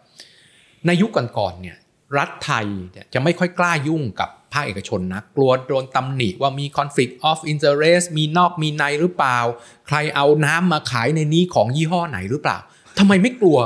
[0.87, 1.77] ในยุคก่อนๆเนี่ย
[2.19, 9.38] รัฐไทยเนี่ยจะไม่ค่อยกล้ายุ่งกับ ภาคเอกชนนะกลัวโดนตำหนิว่ามี conflict of interest มีนอกมีในหรือเปล่า
[9.87, 12.59] ใครเอาน้ำมาขายในนี้ของยี่ห้อไหนหรือเปล่า
[12.99, 13.59] ทำไมไม่กลัว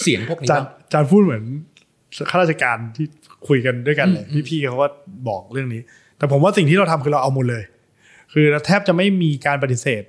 [0.00, 1.44] เสียงพวกนี้จานบ้างจานพูดเหมือน
[2.30, 3.06] ข้าราชการที่
[3.48, 4.88] คุยกันด้วยกันเลยอืมพี่ๆเขาก็
[5.28, 5.80] บอกเรื่องนี้
[6.18, 7.62] แต่ผมว่าสิ่งที่เราทำคือเราเอาหมดเลย
[8.32, 10.02] คือเราแทบจะไม่มีการปฏิเสธ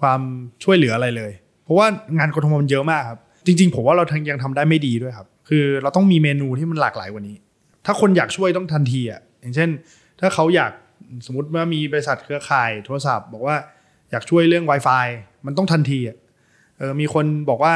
[0.00, 0.20] ความ
[0.64, 1.32] ช่วยเหลืออะไรเลย
[1.64, 1.86] เพราะว่า
[2.18, 7.36] งานกทมมันเยอะมากครับ จริง ๆ ผมว่าเรายังทำได้ไม่ดีด้วยครับ คือเราต้องมีเมนูที่มันหลากหลายกว่านี้
[7.86, 9.68] ถ้าคนอยากช่วยต้องทันทีอะ อย่างเช่น
[10.20, 10.72] ถ้าเขาอยาก
[11.26, 13.56] สมมติว่ามีบริษัทเครือข่ายโทรศัพท์ บอกว่า
[14.10, 15.06] อยากช่วยเรื่อง Wi-Fi
[15.46, 16.16] มันต้องทันทีอะ
[16.78, 17.74] เออมีคนบอกว่า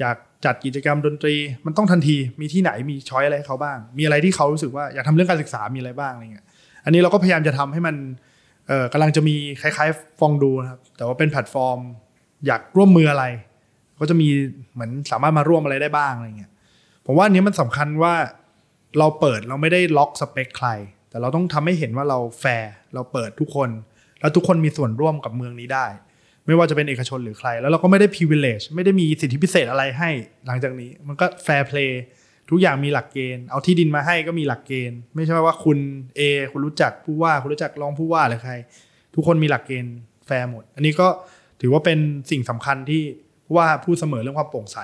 [0.00, 1.34] อยากจัดกิจกรรมดนตรี
[1.66, 6.46] มันต้องทันทีมีที่ไหนมีช้อยอะไรให้เขาบ้าง มีอะไรที่เขารู้สึกว่าอยากทำเรื่องการศึกษามีอะไรบ้างอะไรเงี้ย
[6.84, 7.96] อันนี้เราก็พยายามจะทำให้มัน
[8.68, 11.78] เออกำลังจะมีคล้ายๆฟองดูนะครับแต่ว่าเป็นแพลตฟอร์ม
[12.46, 13.24] อยากร่วมมืออะไร
[13.98, 14.28] ก็จะมี
[14.74, 16.52] เหมือนสามารถมาร่วมอะไรได้บ้างอะไรเงี้ย
[17.06, 18.14] ผมว่าอันนี้มันสำคัญว่า
[18.98, 20.68] เราเปิดเราไม่ได้ล็อกสเปคใคร
[21.16, 23.70] แต่เราต้องทำให้เห็นว่าเราแฟร์เราเปิดทุกคน
[24.20, 25.86] แล้วทุกคนมีส่วนร่วมกับเมืองนี้ได้
[26.46, 30.10] ไม่ว่าจะเป็นเอกชนหรือใคร แล้วเราก็ไม่ได้ privilege ไม่ได้มีสิทธิพิเศษอะไรให้
[30.46, 31.92] หลังจากนี้ มันก็ fair play
[32.50, 35.78] ทุกอย่างมีหลักเกณฑ์ เอาที่ดินมาให้ก็มีหลักเกณฑ์ ไม่ใช่ว่าคุณ
[36.18, 36.20] A
[36.52, 38.54] คุณรู้จักผู้ว่า คุณรู้จักรองผู้ว่าหรือใคร
[39.14, 39.94] ทุกคนมีหลักเกณฑ์
[40.26, 41.08] แฟร์หมด อันนี้ก็
[41.60, 41.98] ถือว่าเป็น
[42.30, 43.02] สิ่งสำคัญที่
[43.44, 44.78] ผู้ว่าพูดเสมอเรื่องความโปร่งใส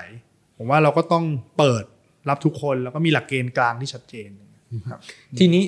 [0.58, 1.24] ผมว่าเราก็ต้อง
[1.58, 1.84] เปิด
[2.28, 4.30] รับทุกคนแล้วก็มีหลักเกณฑ์กลางที่ชัดเจน
[4.90, 5.00] ครับ
[5.38, 5.64] ทีนี้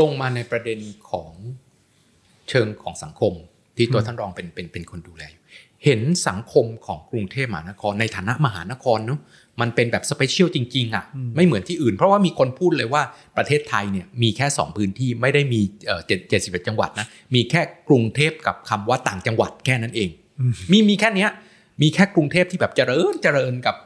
[0.00, 0.78] ลงมาในประเด็น
[1.10, 1.32] ของ
[2.48, 3.32] เชิงของสังคม
[3.76, 5.42] ที่ตัวท่านรองเป็นเป็นเป็นคนดูแลอยู่
[5.84, 9.20] เห็นสังคมของกรุงเทพมหานครในฐานะมหานครเนาะ
[9.60, 13.02] มันเป็นแบบสเปเชียลจริงๆอะ่ะอืมไม่เหมือนที่อื่น เพราะว่ามีคนพูดเลยว่า
[13.36, 20.10] ประเทศไทยเนี่ยมีแค่ 2 พื้นที่ไม่ได้มีเอ่อเจ็ดเจ็ดสิบเอ็ดจังหวัดนะมีแค่กรุงเทพกับคำว่าต่างจังหวัดแค่นั้นเอง
[20.72, 21.30] มีมีแค่เนี้ย
[21.82, 23.76] มีแค่กรุงเทพที่แบบเจริญเจริญกับ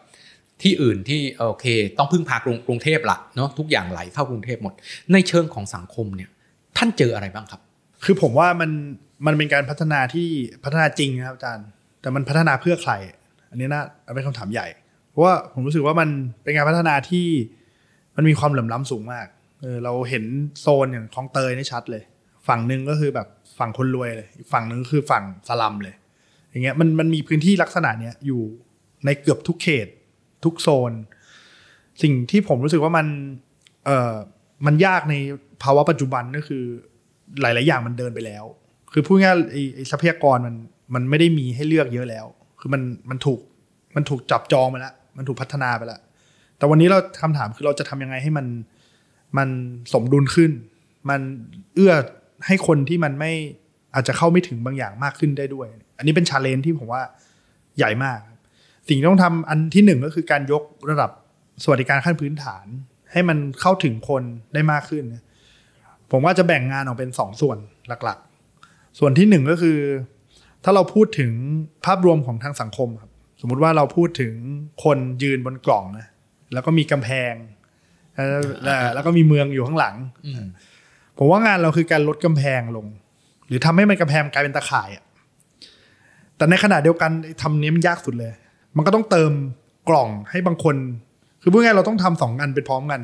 [0.63, 1.67] ที่อื่นที่โอเค
[1.99, 4.75] ต้องพึ่งพากรุงกรุงเทพละเนาะทุกอย่างไหลเข้ากรุงเทพหมด
[5.13, 6.31] ในเชิงของสังคมเนี่ย
[6.77, 7.61] ท่านเจออะไรบ้างครับ
[8.05, 8.71] คือผมว่ามัน
[9.27, 10.29] มันเป็นการพัฒนาที่
[10.65, 11.67] พัฒนาจริงนะครับอาจารย์
[12.01, 12.93] แต่มันพัฒนาเพื่อใคร
[13.51, 13.83] อันนี้น่า
[14.15, 14.67] เป็นคำถามใหญ่
[15.11, 16.09] เพราะว่าผมรู้สึกว่ามัน
[16.43, 17.27] เป็นการพัฒนาที่
[18.17, 19.27] มันมีความเหลื่อมล้ำสูงมาก
[19.61, 20.25] เออเราเห็น
[20.61, 22.03] โซนอย่างคลองเตยนี่ชัดเลย
[22.49, 25.95] ฝั่งหนึ่งก็คือแบบฝั่งคนรวยเลยอีกฝั่งหนึ่งคือฝั่งสลัมเลย
[26.51, 28.43] อย่างเงี้ยมันมันมีพื้นที่ลักษณะเนี้ยอยู่
[29.05, 29.87] ในเกือบทุกเขต
[30.45, 30.93] ทุกโซน
[32.03, 33.07] สิ่งที่ผมรู้สึกว่ามัน
[33.85, 34.15] เออ
[34.67, 35.15] มันยากใน
[35.63, 36.63] ภาวะปัจจุบันก็คือ
[37.41, 38.45] หลาย ๆ อย่างมันเดินไปแล้ว
[38.93, 39.35] คือพูดง่าย
[39.75, 40.55] ไอ้ทรัพยากรมัน
[40.95, 42.27] มันไม่ได้มีให้เลือกเยอะแล้ว
[42.61, 43.41] คือมันมันถูก
[43.97, 46.01] มันถูกจับจองไปแล้วมันถูกพัฒนาไปแล้ว
[46.59, 48.47] แต่วันนี้เราคำถามคือเราจะทำยังไงให้มัน
[49.39, 49.49] มัน
[49.93, 50.51] สมดุลขึ้น
[51.11, 51.21] มัน
[51.75, 51.93] เอื้อ
[52.47, 53.33] ให้คนที่มันไม่
[53.95, 55.69] อาจจะเข้าไม่ถึงบางอย่างมากขึ้นได้ด้วย
[55.99, 57.03] อันนี้เป็นชาเลนจ์ที่ผมว่า
[57.79, 58.19] ใหญ่มาก
[58.89, 61.11] สิ่งที่ต้องทำอันที่หนึ่งก็คือการยกระดับ
[61.63, 62.67] สวัสดิการขั้นพื้นฐาน
[63.13, 64.23] ให้มันเข้าถึงคน
[64.55, 65.05] ได้มากขึ้น
[66.11, 67.59] ผมว่าจะแบ่งงานออกเป็นสองส่วน
[68.05, 69.79] หลักๆ ส่วนที่หนึ่งก็คือ
[70.65, 71.33] ถ้าเราพูดถึง
[71.85, 74.35] ภาพรวมของทางสังคมครับ สมมุติว่าเราพูดถึง
[74.85, 76.07] คนยืนบนกล่องนะ
[76.53, 77.35] แล้วก็มีกำแพง
[78.95, 79.97] แล้วก็มีเมืองอยู่ข้างหลัง
[81.19, 82.87] ผมว่างานเราคือการลดกำแพงลง
[83.49, 85.05] หรือทำให้มันกำแพงกลายเป็นตะข่ายอะ
[86.37, 87.11] แต่ในขณะเดียวกัน
[87.43, 88.33] ทำนี้มันยากสุดเลย
[88.77, 89.33] มันก็ต้องเติม
[89.89, 90.77] กล่องให้บางคน
[91.43, 93.01] คือพูดง่ายเราต้องทำสองอันไปพร้อมกัน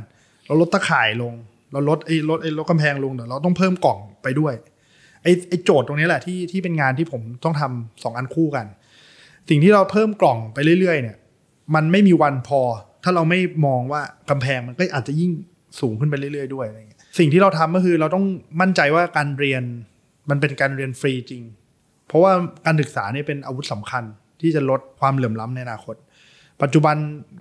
[0.46, 1.32] เราลดตะข่ายลง
[1.72, 4.54] เราลดไอ้ลดไอ้ลดกำแพงลงเดี๋ยวเราต้องเพิ่มกล่องไปด้วย
[5.22, 8.66] ไอ้ไอ้โจทย์ตรงนี้แหละที่ที่เป็นงานที่ผมต้องทำสองอันคู่กัน
[9.48, 11.16] สิ่งที่เราเพิ่มกล่องไปเรื่อยๆ เนี่ย
[11.74, 12.61] มันไม่มีวันพอ
[13.04, 15.30] ถ้าเราไม่มองว่ากำแพงมันก็อาจจะยิ่ง
[15.80, 18.24] สูงขึ้นไปเรื่อยๆด้วยอะไรเงี้ยสิ่งที่เราทำก็คือเราต้อง
[18.61, 19.62] มั่นใจว่าการเรียน
[20.30, 21.42] มันเป็นการเรียนฟรีจริง
[22.08, 22.32] เพราะว่า
[22.66, 24.04] การศึกษาเนี่ยเป็นอาวุธสำคัญ
[24.42, 25.96] ที่จะลดความเหลื่อมล้ำในอนาคต
[26.62, 26.96] ปัจจุบัน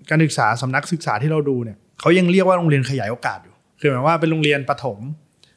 [0.10, 4.98] การศึกษาสำนักศึกษาที่เราดูเนี่ยเขายังเรียกว่าโรงเรียนขยายโอกาสอยู่ คือหมายว่าเป็นโรงเรียนประถม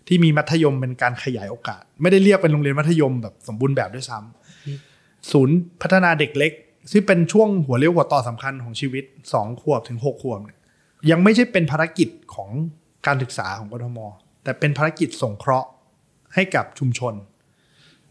[0.08, 6.52] ที่มีมัธยมเป็นการขยายโอกาส ไม่ได้เรียกเป็นโรงเรียนมัธยมแบบสมบูรณ์แบบด้วยซ้ำศูนย์พัฒนาเด็กเล็ก
[6.92, 10.58] ที่เป็นช่วงหัวเลี้ยวหัวต่อสำคัญของชีวิตสองขวบถึงหกขวบเนี่ย
[11.10, 12.50] ยังไม่ใช่เป็นภารกิจของ
[13.06, 13.98] การศึกษาของกทม
[14.44, 15.68] แต่เป็นภารกิจส่งเคราะห์
[16.34, 17.14] ให้กับชุมชน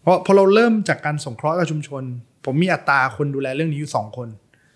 [0.01, 2.03] เพราะพอเราเริ่มจากการส่งเคราะห์กับชุมชน
[2.45, 4.27] ผมมีอัตราคนดูแลเรื่องนี้อยู่สองคน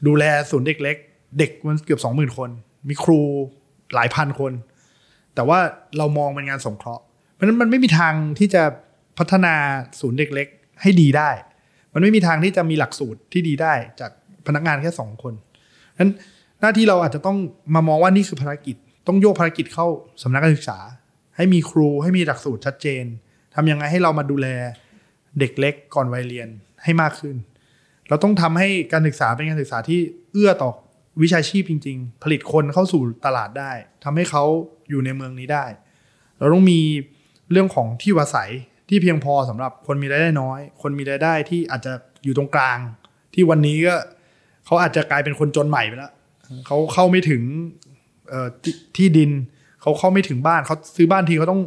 [0.08, 0.98] ดูแลศูนย์เด็กเล็ก
[1.40, 2.50] เด็กมันเกือบสองหมื่นคน
[2.90, 3.20] มีครู
[3.94, 4.52] หลายพันคน
[5.36, 5.60] แต่ว่า
[5.98, 7.04] เรามองเป็นงานสงเคราะห์
[7.34, 8.64] เพราะฉะนั้นมันไม่มีทางที่จะ
[9.18, 9.54] พัฒนา
[10.00, 10.48] ศูนย์เด็กเล็ก
[10.82, 11.30] ให้ดีได้
[11.94, 14.12] มันไม่มีทางที่จะมีหลักสูตรที่ดีได้จาก
[14.48, 15.34] พนักงานแค่สองคน
[16.00, 16.12] นั้น
[16.62, 17.38] หน้าที่เราอาจจะต้อง
[17.76, 18.76] มามองว่านี่คือภารกิจ
[19.08, 19.88] ต้องโยกภารกิจเข้า
[20.24, 20.80] สำนักการศึกษา
[21.36, 23.04] ให้มีครูให้มีหลักสูตรชัดเจน
[23.56, 24.48] ทำยังไงให้เรามาดูแล
[25.40, 26.50] เด็กเล็กก่อนวัยเรียน
[26.84, 27.36] ให้มากขึ้น
[28.10, 30.00] เราต้องทำให้การศึกษาเป็นการศึกษาที่
[30.34, 30.72] เอื้อต่อ
[31.22, 33.72] วิชาชีพจริง ๆ ผลิตคนเข้าสู่ตลาดได้
[34.04, 34.44] ทำให้เขา
[34.90, 35.66] อยู่ในเมืองนี้ได้
[36.40, 36.80] เราต้องมี
[37.52, 38.50] เรื่องของที่อยู่อาศัย
[38.90, 41.94] ที่เพียงพอสำหรับคนมีรายได้น้อย คนมีรายได้ที่อาจจะ
[42.24, 42.80] อยู่ตรงกลาง
[43.34, 43.96] ที่วันนี้ก็
[44.66, 46.12] เขาอาจจะกลายเป็นคนจนใหม่ไปแล้ว
[46.66, 47.42] เขาเข้าไม่ถึง
[48.64, 49.32] ที่ที่ดิน
[49.82, 51.62] เขาเข้าไม่ถึงบ้านเขาซื้อบ้านทีเขาต้อง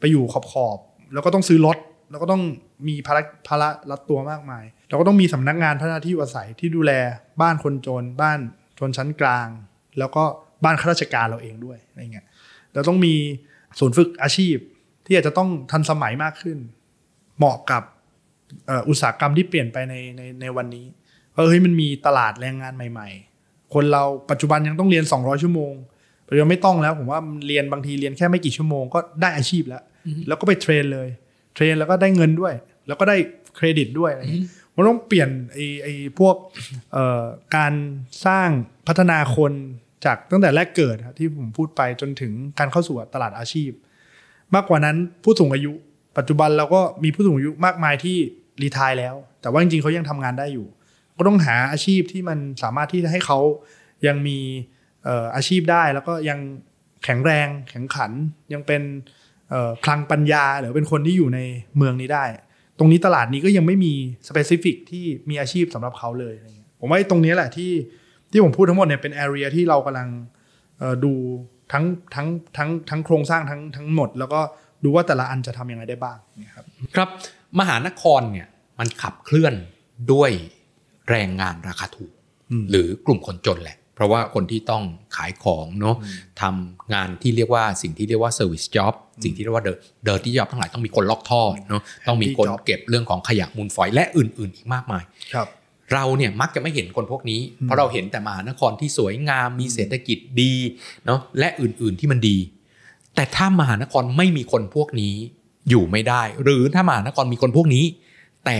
[0.00, 1.76] ไปอยู่ขอบขอบๆแล้วก็ต้องซื้อรถ
[2.10, 2.42] แล้วก็ต้อง
[2.88, 6.92] มีภาระภาระรัดตัวมากมาย เราก็ต้องมีสำนักงานพัฒนาที่อยู่อาศัยที่ดูแล
[7.40, 8.38] บ้านคนจน บ้าน
[8.78, 9.48] ชนชั้นกลาง
[9.98, 10.22] แล้วก็
[10.64, 12.26] บ้านข้าราชการเราเองด้วยอะไรเงี้ย
[12.74, 13.14] เราต้องมี
[13.78, 14.56] ศูนย์ฝึกอาชีพ
[15.06, 16.58] ที่อาจจะต้องทันสมัยมากขึ้น
[17.38, 17.82] เหมาะกับ
[18.66, 20.86] เอ่ออุตสาหกรรมที่เปลี่ยนไปในในในวันนี้
[21.32, 23.08] เพราะเฮ้ยมันมีตลาดแรงงานใหม่
[23.42, 25.72] ๆ คนเราปัจจุบันยังต้องเรียน 200 ชั่วโมง
[26.26, 29.82] ปัจจุบันไม่ต้องแล้ว ผมว่าเรียนบางทีเรียนแค่ไม่กี่ชั่วโมงก็ได้อาชีพแล้ว
[30.28, 31.08] แล้วก็ไป train เลย
[31.54, 32.54] train แล้วก็ได้เงินด้วย
[32.86, 33.16] แล้วก็ได้
[33.56, 36.36] เครดิตด้วยอะไรอย่างเงี้ย มันต้องเปลี่ยนไอ้ไอ้พวก
[37.56, 37.72] การ
[38.26, 38.48] สร้าง
[38.86, 39.52] พัฒนาคน
[40.04, 43.70] จากตั้งแต่แรกเกิดที่ผมพูดไปจนถึงการเข้าสู่ตลาดอาชีพ
[44.54, 45.72] มากกว่านั้นผู้สูงอายุ
[46.18, 48.16] ปัจจุบันเราก็มีผู้สูงอายุมากมายที่
[48.62, 50.66] รีทายแล้ว แต่ว่าจริงๆเขายังทำงานได้อยู่
[51.16, 53.38] ก็ต้องหาอาชีพที่มันสามารถที่จะให้เขา
[54.06, 54.38] ยังมี
[55.36, 56.38] อาชีพได้แล้วก็ยัง
[57.04, 58.12] แข็งแรงแข็งขัน
[58.52, 58.82] ยังเป็น
[59.84, 61.40] คลังปัญญาหรือเป็นคนที่อยู่ใน
[61.76, 62.24] เมืองนี้ได้
[62.80, 63.92] ตรงนี้ตลาดนี้ก็ยังไม่มี
[64.28, 67.72] สเปซิฟิกที่มีอาชีพสำหรับเขาเลยอะไรเงี้ยผมว่าไอ้ตรงนี้แหละที่
[68.30, 70.08] ที่ผมพูดทั้งหมดเนี่ยเป็นแอเรียที่เรากำลัง
[70.78, 71.12] เอ่อดู
[71.72, 74.40] ทั้งทั้งทั้งทั้งโครงสร้างทั้งทั้งหมด แล้วก็
[74.84, 76.64] ดูว่าแต่ละอันจะทำยังไงได้บ้างเนี่ยครับ
[76.96, 77.08] ครับ
[77.58, 79.54] มหานครเนี่ยมันขับเคลื่อน
[80.12, 80.30] ด้วย
[81.10, 82.12] แรงงานราคาถูก
[82.50, 84.82] อืมหรือกลุ่มคนจนแหละเพ ราะว่าคนที่ต้อง
[85.16, 85.96] ขายของเนาะ
[86.40, 89.64] ทำงานที่เรียกว่าสิ่งที่เรียกว่า service job สิ่งที่เรียกว่า
[90.06, 95.48] dirty job ทั้งหลายต้องมีคนล็อกท่อเนาะต้องมีคน job เก็บเรื่องของขยะมูลฝอยและอื่น ๆ อีกมากมายครับ
[95.92, 100.54] เราเนี่ยมักจะไม่เห็นคนพวกนี้ เพราะเราเห็นแต่มหานครที่สวยงามมีเศรษฐกิจดี
[101.06, 102.36] เนาะและอื่น ๆที่มันดี
[103.14, 105.14] แต่ถ้ามหานครไม่มีคนพวกนี้
[105.68, 107.84] อยู่ไม่ได้ หรือถ้ามหานครมีคนพวกนี้
[108.46, 108.58] แต่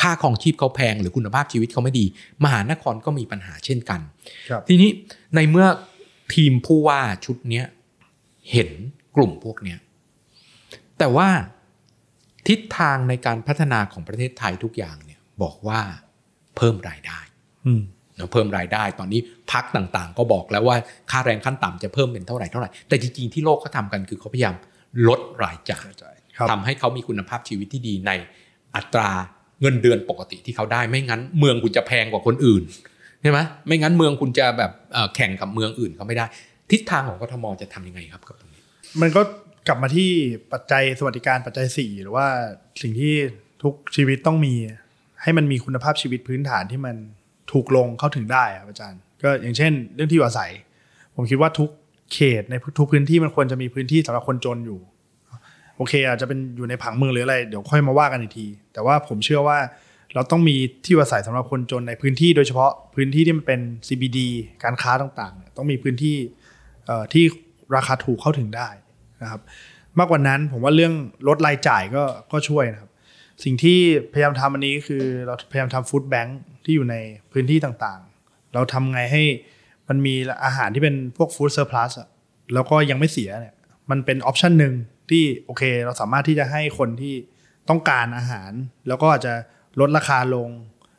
[0.00, 2.06] ค่าครองชีพเขาแพง หรือคุณภาพชีวิตเขาไม่ดี
[2.44, 4.00] มหานครก็มีปัญหาเช่นกัน
[4.50, 4.90] ครับทีนี้
[5.34, 5.66] ในเมื่อ
[6.34, 7.66] ทีมผู้ว่าชุดเนี้ย
[8.50, 8.70] เห็น
[9.16, 9.78] กลุ่มพวกเนี้ย
[10.98, 11.28] แต่ว่า
[12.48, 15.80] ทิศทางในการพัฒนาของประเทศไทยทุกอย่างเนี่ย บอกว่า
[16.56, 17.18] เพิ่มรายได้
[17.66, 17.82] อืม
[18.16, 19.20] เนอะเพิ่มรายได้ตอนนี้
[19.52, 20.76] พักต่างๆ ก็บอกแล้วว่า
[21.10, 24.54] ค่าแรงขั้นต่ำจะเพิ่มเป็นเท่าไหร่เท่าไหร่แต่จริงๆที่โลกเขาทำกันคือเขาพยายาม
[25.08, 25.86] ลดรายจ่าย
[26.36, 28.10] ครับทำให้เขามีคุณภาพชีวิตที่ดีใน
[28.76, 29.10] อัตรา
[29.60, 32.62] เงินเดือนปกติที่เขาได้ไม่งั้น เมืองคุณจะแพงกว่าคนอื่น
[33.22, 34.72] ใช่ไหมไม่งั้นเมืองคุณจะแบบ
[35.14, 36.26] แข่งกับเมืองอื่นเขาไม่ได้
[36.70, 38.62] ทิศทางของกทมจะทำยังไงครับกับตรงนี้
[39.00, 39.20] มันก็
[39.68, 40.10] กลับมาที่
[40.52, 42.26] ปัจจัยสวัสดิการปัจจัยสี่หรือว่า
[42.82, 43.14] สิ่งที่
[43.62, 44.54] ทุกชีวิตต้องมี
[45.22, 46.96] ให้มันมีคุณภาพชีวิตพื้นฐานที่มัน
[47.52, 50.50] ถูกลงเข้าถึงได้อะอาจารย์ ก็อย่างเช่น เรื่องที่อยู่อาศัย
[51.14, 51.70] ผมคิดว่าทุก
[52.12, 54.80] เขตในทุกพื้นที่มันควรจะมีพื้นที่สำหรับคนจนอยู่
[55.78, 59.58] โอเค อาจจะเป็นอยู่ในผังเมืองหรืออะไรเดี๋ยวค่อยมาว่ากันอีกที แต่ว่าผมเชื่อว่า
[60.14, 64.18] เราต้องมีที่อยู่อาศัยสำหรับคนจนในพื้นที่โดยเฉพาะพื้นที่ที่มันเป็น CBD
[64.64, 66.16] การค้าต่างๆเนี่ยต้องมีพื้นที่
[67.12, 67.24] ที่
[67.76, 68.68] ราคาถูกเข้าถึงได้
[69.22, 69.40] นะครับ
[69.98, 70.94] มากกว่านั้นผมว่าเรื่อง
[71.28, 72.90] ลดรายจ่ายก็ก็ช่วยนะครับ
[73.44, 73.78] สิ่งที่
[74.12, 76.96] พยายามทำอันนี้คือเราพยายามทำฟู้ดแบงค์ที่อยู่ใน
[77.32, 79.22] พื้นที่ต่างๆ เราทำไงให้
[79.88, 80.14] มันมี
[80.44, 81.90] อาหารที่เป็นพวกฟู้ดเซอร์พลัส
[82.54, 83.54] แล้วก็ยังไม่เสียเนี่ย
[83.90, 84.74] มันเป็น option หนึ่ง
[85.10, 87.14] ที่โอเค เราสามารถที่จะให้คนที่
[87.68, 88.52] ต้องการอาหาร
[88.88, 89.34] แล้วก็อาจจะ
[89.80, 90.48] ลดราคาลง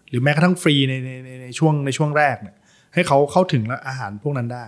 [0.10, 2.58] หรือแม้กระทั่งฟรีในในในในช่วงในช่วงแรกเนี่ย
[2.94, 4.66] ให้เขาเข้าถึงอาหารพวกนั้นได้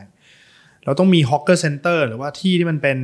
[0.86, 2.98] เราต้องมี hawker center หรือว่าที่ที่มันเป็น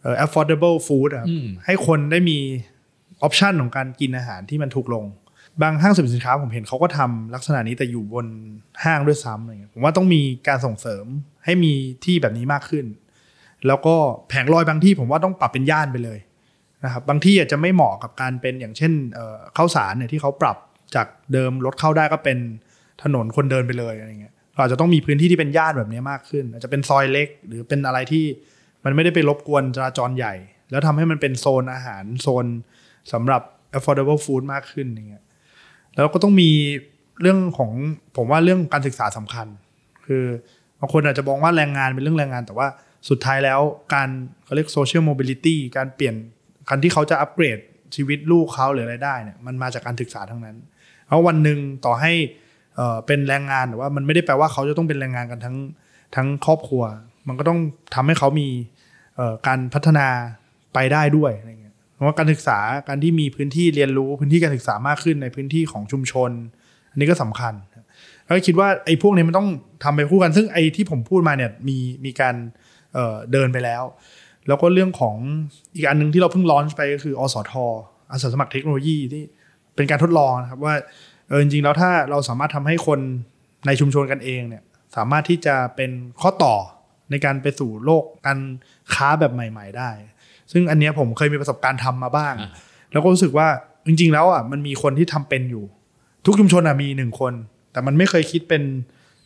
[0.00, 2.38] เอ่อ affordable food อะครับอืมให้คนได้มี
[3.22, 5.04] option ของการกินอาหารที่มันถูกลง
[5.62, 8.26] บางห้างสรรพสินค้าผมเห็นเขาก็ทำลักษณะนี้แต่อยู่บน
[8.84, 11.06] ห้างด้วยซ้ำอะไรเงี้ยผมว่าต้องมีการส่งเสริม
[11.44, 11.72] ให้มี
[12.04, 12.84] ที่แบบนี้มากขึ้น
[13.66, 13.94] แล้วก็
[14.28, 16.18] แผงลอยบางที่ผมว่าต้องปรับเป็นย่านไปเลย
[16.84, 18.92] นะครับบางที่อาจจะไม่เหมาะกับการเป็นอย่างเช่น
[19.54, 20.56] เข้าสารเนี่ยที่เขาปรับ
[20.94, 22.38] จากเดิมรถเข้าได้ก็เป็น
[23.02, 28.24] ถนนคนเดินไปเลยอะไรเงี้ยเราอาจจะต้องมีพื้นที่ที่เป็นย่านแบบนี้มากขึ้น อาจจะเป็นซอยเล็ก หรือเป็นอะไรที่
[28.84, 30.34] มันไม่ได้ไปรบกวนจราจรใหญ่
[30.70, 32.46] แล้วทำให้มันเป็นโซนอาหารโซน
[33.12, 33.42] สำหรับ
[33.76, 35.24] affordable food มากขึ้นอย่างเงี้ย
[35.94, 36.50] แล้วก็ต้องมี
[37.20, 37.70] เรื่องของ
[38.16, 39.46] ผมว่าเรื่องการศึกษาสำคัญ
[40.06, 40.24] คือ
[40.80, 42.66] บางคนอาจจะมองว่าแรงงานเป็นเรื่องแรงงาน แต่ว่า
[43.08, 43.60] สุดท้ายแล้ว
[43.94, 44.08] การ
[44.44, 46.14] เขาเรียก social mobility การเปลี่ยน
[46.68, 47.58] การที่เขาจะอัปเกรด
[47.94, 50.56] ชีวิตลูกเขาหรืออะไรได้เนี่ยมันมาจากการศึกษาทั้งนั้น
[51.06, 52.12] เพราะวันหนึ่งต่อให้
[52.76, 55.56] เอ่อเป็นแรงงานแต่ว่ามันไม่ได้แปลว่าเขาจะต้องเป็นแรงงานกันทั้ง
[56.16, 56.82] ทั้งครอบครัว
[57.28, 57.60] มันก็ต้อง
[57.94, 58.48] ทำให้เขามี
[59.46, 60.06] การพัฒนา
[60.74, 66.30] ไปได้ด้วยอะไรเงี้ยเพราะว่าการศึกษาการที่มีพื้นที่เรียนรู้พื้นที่การศึกษามากขึ้นในพื้นที่ของชุมชน
[66.90, 67.54] อันนี้ก็สำคัญ
[68.24, 69.48] แล้วก็คิดว่าไอ้พวกนี้มันต้อง
[69.84, 72.34] ทำไปคู่กันซึ่งไอ้ที่ผมพูดมาเนี่ยมีมีการ
[72.94, 73.82] เอ่อเดินไปแล้ว
[74.48, 75.16] แล้วก็เรื่องของ
[75.76, 77.52] อีกอันหนึ่งที่เราเพิ่งลอนช์ไปก็คืออสท
[78.12, 79.22] อาสาสมัครเทคโนโลยีที่
[79.76, 80.74] เป็นการทดลองนะครับว่า
[81.28, 83.00] เออจริงๆแล้วถ้าเราสามารถทำให้คน
[83.66, 84.62] ในชุมชนกันเองเนี่ย
[84.96, 86.54] สามารถที่จะเป็นข้อต่อ
[87.10, 88.38] ในการไปสู่โลกการ
[88.94, 89.90] ค้าแบบใหม่ ๆ ได้
[90.52, 92.50] ซึ่งอันเนี้ยผมเคยมีประสบการณ์ทำมาบ้างอ่า
[92.92, 93.48] แล้วก็รู้สึกว่า
[93.86, 95.64] จริง ๆ แล้วอะมันมีคนที่ทำเป็นอยู่
[96.26, 97.32] ทุกชุมชนอะมีหนึ่งคน
[97.72, 98.62] แต่มันไม่เคยคิดเป็น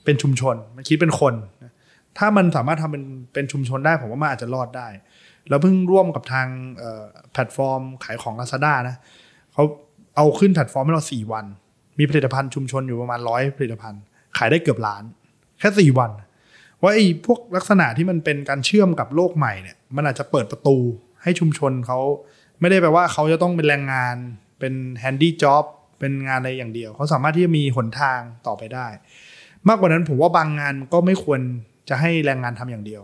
[0.04, 1.57] เป็นชุมชน มันคิดเป็นคนนะ
[2.18, 4.88] ถ้ามันสามารถทำเป็นเป็นชุมชนได้ผมว่ามันอาจจะรอดได้
[5.48, 6.46] แล้วเพิ่งร่วมกับทาง
[7.32, 8.96] แพลตฟอร์มขายของ Lazada นะ
[9.52, 9.64] เขา
[10.16, 11.46] เอาขึ้นแพลตฟอร์มให้เราสี่วัน
[11.98, 14.02] มีผลิตภัณฑ์ชุมชนอยู่ประมาณร้อยผลิตภัณฑ์
[14.36, 15.02] ขายได้เกือบล้าน
[15.58, 16.10] แค่สี่วัน
[16.82, 20.76] ว่าไอ้พวกลักษณะที่มันเป็นการเชื่อมกับโลกใหม่เนี่ยมันอาจจะเปิดประตู
[21.22, 21.98] ให้ชุมชนเขา
[22.60, 24.16] ไม่ได้แปลว่าเขาจะต้องเป็นแรงงาน
[24.58, 25.64] เป็น handy job
[25.98, 28.86] เป็นงานอะไรอย่างเดียว เขาสามารถที่จะมีหนทางต่อไปได้
[29.68, 31.40] มากกว่านั้นผมว่าบางงานก็ไม่ควร
[31.88, 33.02] จะให้แรงงานทำอย่างเดียว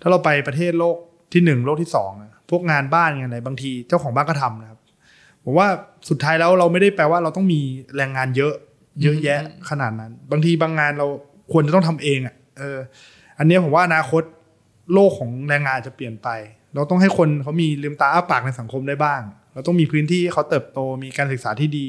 [0.00, 0.96] ถ้าเราไปประเทศโลก
[1.32, 4.78] ที่หนึ่งโลกที่สองอะพวกงานบ้านงานอะไรบางทีเจ้าของบ้านก็ทำนะครับ
[5.44, 5.68] ผมว่า
[6.08, 7.60] สุดท้ายแล้วเราไม่ได้แปลว่าเราต้องมี
[7.96, 8.54] แรงงานเยอะ
[9.02, 11.06] เยอะแยะขนาดนั้น บางทีบางงานเรา
[11.52, 12.78] ควรจะต้องทำเองอะเออ
[13.38, 14.22] อันเนี้ยผมว่าอนาคต
[14.92, 16.28] โลกของแรงงานจะเปลี่ยนไป
[16.74, 19.20] เราต้องให้คนเขามีลืมตาอ้าปากในสังคมได้บ้าง
[19.54, 21.86] เราต้องมีพื้นที่ให้เขาเติบโตมีการศึกษาที่ดี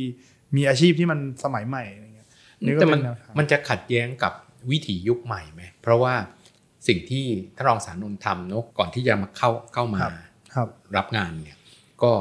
[0.56, 2.28] มีอาชีพที่มันสมัยใหม่อะไรเงี้ย
[2.66, 4.34] นี่ก็แต่เป็มันนแนวทางมันจะขัดแย้งกับ
[4.72, 6.14] วิถียุคใหม่ไหมเพราะว่า
[6.88, 10.14] สิ่งที่ท่านรองสารนนท์ทำเนอะก่อนที่จะมาเข้าเข้ามาครับ
[10.54, 11.58] ครับรับงานเนี่ย
[12.04, 12.12] ก็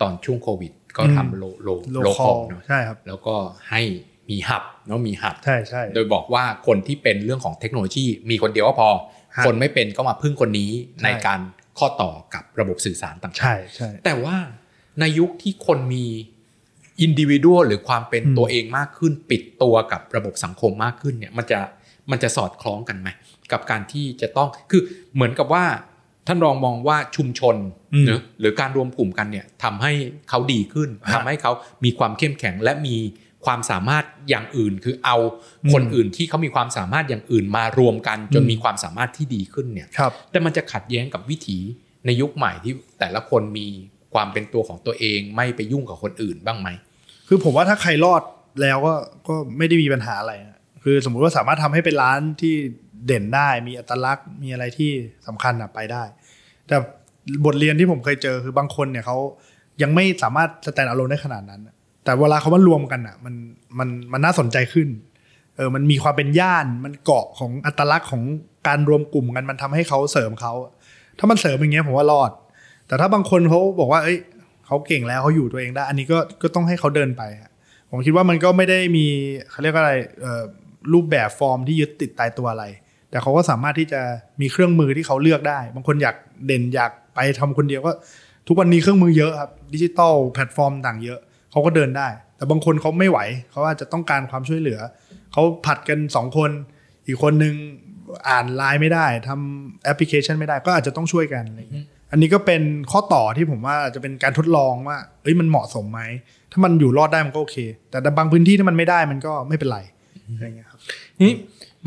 [0.00, 3.34] ตอนช่วงโควิด ก็อืมทำโลโลโล local เนาะใช่ครับแล้วก็
[3.70, 3.82] ให้
[4.30, 8.88] มี hub เนาะมี hub ใช่ใช่โดยบอกว่าคนที่เป็นเรื่องของเทคโนโลยีมีคนเดียวก็พอ
[9.36, 11.40] ฮะคนไม่เป็นก็มาพึ่งคนนี้ใช่ในการ
[11.78, 14.36] ข้อต่อกับระบบสื่อสารต่างๆใช่ใช่แต่ว่า
[15.00, 16.04] ในยุคที่คนมี
[17.00, 21.60] individual หรือความเป็นอืมตัวเองมากขึ้น ปิดตัวกับระบบสังคมมากขึ้นเนี่ยมันจะ
[22.10, 23.08] มันจะสอดคล้องกันไหม
[23.52, 24.82] กับการที่จะต้องคือ
[25.14, 25.64] เหมือนกับว่า
[26.26, 27.56] ท่านรองมองว่าชุมชน
[27.94, 29.92] อืมเนอะหรือการรวมกลุ่มกันเนี่ยทำให้
[30.28, 31.52] เขาดีขึ้นฮะทำให้เขา
[31.84, 32.96] มีความเข้มแข็งและมี
[33.46, 35.16] ความสามารถอย่างอื่น คือเอา
[35.72, 41.58] คนอืมอื่นที่เขามีความสามารถอย่างอื่นมารวมกันจนอืมมีความสามารถที่ดีขึ้นเนี่ยครับแต่มันจะขัดแย้งกับวิถี
[42.06, 43.66] ในยุคใหม่ที่แต่ละคนมี
[44.14, 46.68] ความเป็นตัวของตัวเองไม่ไปยุ่งกับคนอื่นบ้างไหม
[47.28, 48.22] คือผมว่าถ้าใครรอด
[48.62, 48.94] แล้วก็
[49.28, 50.55] ก็ไม่ได้มีปัญหาอะไรอะ
[50.88, 52.54] คือสมมุติว่าสามารถทำให้เป็นร้านที่
[53.06, 54.90] เด่นได้ มีอัตลักษณ์ มีอะไรที่
[55.26, 56.02] สำคัญอะไปได้
[56.68, 56.76] แต่
[57.44, 59.16] บทเรียนที่ผมเคยเจอคือบางคนเนี่ยเขา
[59.82, 61.60] ยังไม่สามารถสแตนด์อะโลนได้ขนาดนั้น
[62.04, 63.34] แต่เวลาเขามารวมกันอะมัน
[63.78, 64.88] มันมันน่าสนใจขึ้น
[65.56, 68.22] เออมันมีความเป็นย่าน มันเกาะของอัตลักษณ์ของ
[68.66, 70.52] การรวมกลุ่มกันมันทำให้เขาเสริมเขา
[71.18, 72.30] ถ้ามันเสริมอย่างเงี้ยผมว่ารอด
[72.86, 74.18] แต่ถ้าบางคนเขาบอกว่า เอ้ย
[74.66, 77.22] เขาเก่งแล้วเขาอยู่ตัวเองได้ อันนี้ก็ก็ต้องให้เขาเดินไป
[77.90, 79.06] ผมคิดว่ามันก็ไม่ได้มี
[79.50, 80.42] เขาเรียกว่าอะไรเออ
[80.92, 82.64] รูปแบบฟอร์มที่ยึดติดตายตัวอะไร
[83.10, 84.00] แต่เขาก็สามารถที่จะ
[84.40, 87.92] มีเครื่องมือที่เขาเลือกได้ บางคนอยากเด่นอยากไปทำคนเดียวก็
[88.48, 91.20] ทุกวันนี้เครื่องมือเยอะครับ digital platform ต่างเยอะ
[91.50, 93.18] เขาก็เดินได้ แต่บางคนเขาไม่ไหว
[93.50, 94.78] เขาอาจจะต้องการความช่วยเหลือ
[95.32, 96.50] เขาผัดกันสองคน
[97.06, 97.54] อีกคนนึง
[98.28, 106.00] อ่านไลน์ไม่ได้ทำแอปพลิเคชันไม่ได้ก็อาจจะต้องช่วยกันอะไรอย่างเงี้ยอันนี้ก็เป็นข้อต่อที่ผมว่าจะเป็นการทดลองว่าเอ้ยมันเหมาะสมไหม
[106.52, 107.56] ถ้ามันอยู่รอดได้มันก็โอเค
[107.90, 109.78] แต่บางพื้นที่ที่มันไม่ได้มันก็ไม่เป็นไร
[110.34, 110.75] อะไรอย่างเงี้ยครับ
[111.22, 111.32] นี่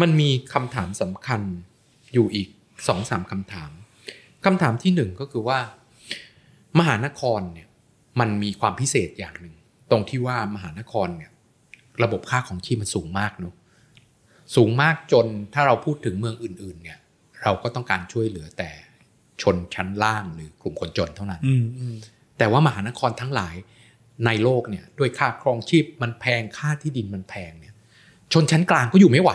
[0.01, 1.41] มันมีคำถามสำคัญ
[2.13, 2.47] อยู่อีก
[2.87, 3.71] สองสามคำถาม
[4.45, 5.59] คำถามที่หนึ่งก็คือว่า
[6.79, 7.67] มหานครเนี่ย
[8.19, 9.55] มันมีความพิเศษอย่างหนึ่ง
[9.91, 11.31] ตรงที่ว่ามหานครเนี่ย
[12.03, 13.55] ระบบค่าของชีพมันสูงมากเนอะ
[14.55, 16.99] สูงมากจนถ้าเราพูดถึงเมืองอื่น ๆ เนี่ย
[17.43, 18.69] เราก็ต้องการช่วยเหลือแต่
[19.41, 21.95] ชนชั้นล่างหรือกลุ่มคนจนเท่านั้นอืมอืม
[22.37, 23.55] แต่ว่ามหานครทั้งหลาย
[24.25, 27.68] ในโลกเนี่ย ด้วยค่าครองชีพมันแพงค่าที่ดินมันแพงเนี่ย
[28.33, 29.31] ชนชั้นกลางก็อยู่ไม่ไหว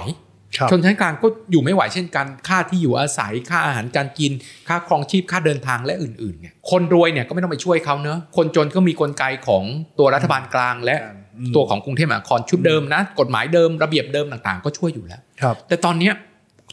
[0.59, 4.33] ครับชนชั้นกลางก็อยู่ไม่ไหวเช่นกันค่าที่อยู่อาศัยค่าอาหารการกิน
[4.69, 9.63] ค่าครองชีพค่าเดินทางและอื่นๆเนี่ยคนรวยเนี่ยก็ไม่ต้องไปช่วยเขาเนอะคนจนก็มีกลไกของ
[9.99, 10.97] ตัวรัฐบาลกลางและ
[11.39, 16.13] อืมตัวของกรุงเทพมหานครชุดเดิมนะกฎหมายเดิมระเบียบเดิมต่างๆ ก็ช่วยอยู่แล้วครับแต่ตอนเนี้ย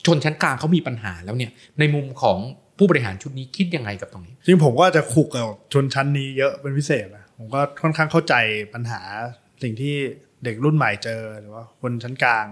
[0.06, 2.38] ชนชั้นกลางเขามีปัญหาแล้วเนี่ยในมุมของ
[2.78, 8.34] ผู้บริหารชุดนี้คิดยังไงกับตรงนี้จริงผมก็จะขุกกับชนชั้นนี้เยอะเป็นพิเศษนะผมก็ค่อนข้างเข้าใจ
[8.74, 9.02] ปัญหา
[9.64, 9.96] สิ่งที่
[10.31, 12.48] เด็กรุ่นใหม่เจอหรือว่าคนชั้นกลาง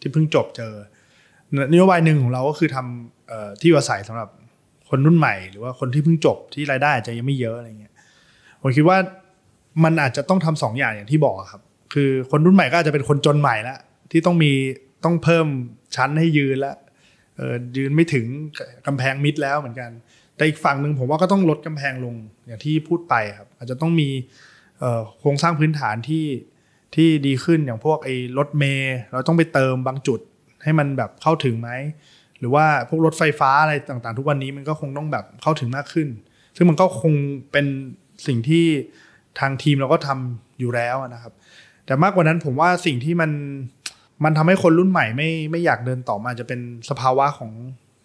[0.00, 0.72] ที่เพิ่งจบเจอ
[1.72, 4.28] นโยบายหนึ่งของเราก็คือทำออที่อยู่อาศัยสำหรับ
[4.88, 7.94] คนรุ่นใหม่ หรือว่าคนที่เพิ่งจบที่รายได้อาจจะยังไม่เยอะอะไรเงี้ย
[8.62, 8.98] ผมคิดว่า
[9.84, 11.62] มันอาจจะต้องทำสองอย่างอย่างที่บอกครับ
[11.94, 13.76] คือคนรุ่นใหม่ก็อาจจะเป็นคนจนใหม่ละ
[14.10, 14.52] ที่ต้องมี
[15.04, 15.46] ต้องเพิ่ม
[15.96, 16.74] ชั้นให้ยืนละ
[17.76, 18.26] ยืนไม่ถึง
[18.86, 19.90] กำแพงมิดแล้วเหมือนกัน
[20.36, 22.14] แต่อีกฝั่งหนึ่งผมว่าก็ต้องลดกำแพงลง
[22.46, 24.08] อย่างที่พูดไปครับ อาจจะต้องมี
[25.18, 26.24] โครงสร้างพื้นฐานที่
[26.94, 30.20] ที่ดีขึ้นอย่างพวกไอ้รถเมล์เราต้องไปเติมบางจุด
[30.62, 31.70] ให้มันแบบเข้าถึงไหม
[32.38, 36.08] หรือว่าพวกรถไฟฟ้าอะไรต่างๆ ทุกวันนี้มันก็คงต้องแบบเข้าถึงมากขึ้น
[36.56, 37.12] ซึ่งมันก็คง
[37.52, 37.66] เป็น
[38.26, 38.64] สิ่งที่
[39.40, 41.32] ทางทีมเราก็ทำอยู่แล้วนะครับ
[41.86, 43.30] แต่มากกว่านั้นผมว่าสิ่งที่มัน
[44.24, 47.52] มันทำให้คนรุ่นใหม่ไม่ไม่อยากเดินต่อมาจะเป็นสภาวะของ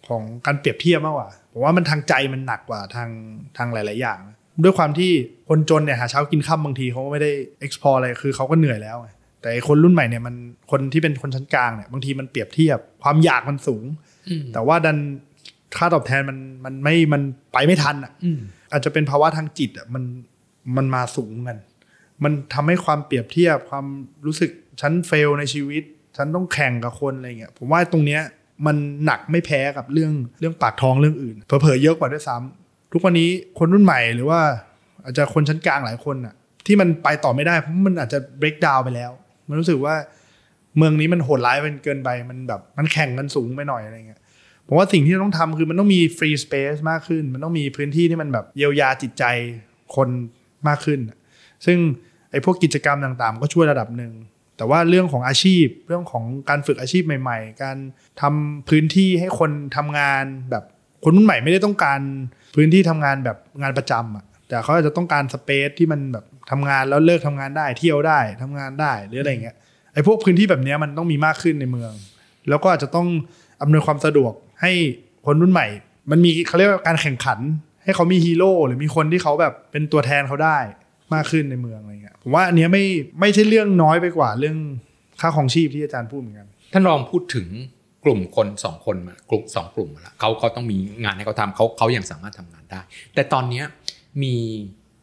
[0.08, 3.10] ของการเปรียบเทียบมากกว่าผมว่ามันทางใจมันหนักกว่าทาง
[3.56, 4.20] ทางหลาย ๆ อย่าง
[4.62, 5.10] ด้วยความที่
[5.48, 7.32] คนจนเนี่ยหาเช้ากินข้าบางทีเขาก็ไม่ได้
[7.66, 10.34] explore อะไรคือเขาก็เหนื่อยแล้วไงแต่ไอ้คนรุ่นใหม่เนี่ยมัน
[10.70, 13.84] คนที่เป็นคนชั้นกลางเนี่ยบางทีมันเปรียบเทียบความอยากมันสูง
[14.28, 14.98] อืมแต่ว่าดัน
[15.76, 18.40] ค่าตอบแทนมันมันไม่มันไปไม่ทันอะอืม
[18.72, 20.04] อาจจะเป็นภาวะทางจิตอะมัน
[20.76, 21.58] มันมาสูงกัน
[22.24, 23.86] มันทำให้ความเปรียบเทียบความ
[24.26, 25.82] รู้สึกฉันเฟลในชีวิต
[26.16, 28.22] ฉันต้องแข่งกับคนอะไรเงี้ยผมว่าตรงเนี้ย
[28.66, 32.63] มันหนักไม่แพ้กับเรื่องเรื่องปากท้องเรื่องอื่นเผลอๆเยอะกว่าด้วยซ้ำ
[32.94, 34.40] ทุกวันนี้คนรุ่นใหม่หรือว่า
[35.04, 36.34] อาจจะคนชั้นกลางหลายคนอะ
[36.66, 39.10] ที่มันไปต่อไม่ได้เพราะมันอาจจะ break down ไปแล้ว
[39.48, 39.94] มันรู้สึกว่า
[40.76, 44.20] เมืองนี้มันโหดร้ายเป็นเกินไปมันแบบมันแข่งกันสูงไปหน่อยอะไรเงี้ย
[44.66, 49.24] ผมว่าสิ่งที่เราต้องทำคือมันต้องมีฟรีสเปซมากขึ้น มันต้องมีพื้นที่ที่มันแบบเยียวยาจิตใจ
[49.96, 50.08] คน
[50.68, 51.00] มากขึ้น
[51.66, 51.78] ซึ่ง
[52.30, 54.12] ไอ้พวกกิจกรรมต่างๆ ก็ช่วยระดับหนึ่ง
[54.56, 57.76] แต่ว่าเรื่องของอาชีพ เรื่องของการฝึกอาชีพใหม่ ๆ การ
[58.20, 60.64] ทำพื้นที่ให้คนทำงานแบบ
[61.04, 62.00] คนรุ่นใหม่ไม่ได้ต้องการ
[62.54, 69.56] พื้นที่ทำงานแบบงานประจำอะแต่เขาอาจจะต้องการสเปซที่มันแบบทำงานแล้วเลิกทำงานได้เที่ยวได้ทำงานได้หรืออะไรเงี้ย
[69.94, 71.92] ไอ้พวกพื้นที่แบบนี้มันต้องมีมากขึ้นในเมือง
[72.48, 73.08] แล้วก็อาจจะต้อง
[73.62, 74.72] อำนวยความสะดวกให้
[75.26, 75.66] คนรุ่นใหม่
[76.10, 77.38] มันมีเขาเรียกว่าการแข่งขัน
[77.84, 80.58] ให้เขามีฮีโร่หรือมีคนที่เขาแบบเป็นตัวแทนเขาได้
[81.14, 82.84] มากขึ้นในเมืองอะไรเงี้ยผมว่าอันเนี้ยไม่
[83.20, 84.56] ไม่ใช่เรื่องน้อยไปกว่าเรื่อง
[85.20, 87.46] ค่าของชีพที่อาจารย์พูดเหมือนกันท่านรองพูดถึง
[88.04, 92.80] กลุ่มคนสองคนมากลุ่มสองกลุ่มมาแล้วเขาเขาต้องมีงานให้เขาทำเขาเขายังสามารถทำงานได้
[93.14, 93.62] แต่ตอนนี้
[94.22, 94.34] มี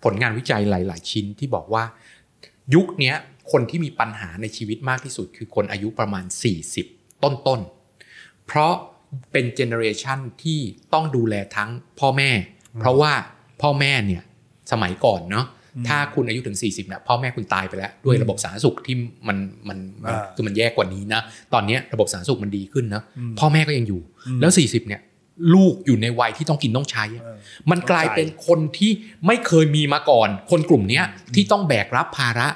[0.03, 1.83] ผลงานวิจัยหลาย ๆ ชิ้นที่บอกว่า
[2.75, 3.13] ยุคนี้
[3.51, 6.25] คนที่มีปัญหาในชีวิตมากที่สุด คือคนอายุประมาณ
[6.73, 8.73] 40 ต้นๆ เพราะ
[9.31, 10.59] เป็นเจเนอเรชันที่
[10.93, 12.31] ต้องดูแลทั้งพ่อแม่
[12.79, 13.13] เพราะว่า
[13.61, 14.23] พ่อแม่เนี่ย
[14.71, 15.45] สมัยก่อนเนาะ
[15.87, 18.95] ถ้าคุณอายุถึง 40เนี่ยพ่อแม่คุณตายไปแล้ว ด้วยระบบสาธารณสุขที่
[19.27, 21.21] มันมันมันอ่าคือมันแย่กว่านี้นะ
[21.53, 25.01] ตอนเนี้ยระบบสาธารณสุขมันดีขึ้นนะอืมพ่อแม่ก็ยังอยู่อืมแล้ว 40เนี่ย
[25.53, 27.37] ลูกอยู่ในวัยที่ต้องกินต้องใช้อะเออ
[27.71, 28.91] มันกลายเป็นคนที่
[29.27, 31.05] ไม่เคยมีมาก่อน คนกลุ่มเนี้ย
[31.35, 32.47] ที่ต้องแบกรับภาระ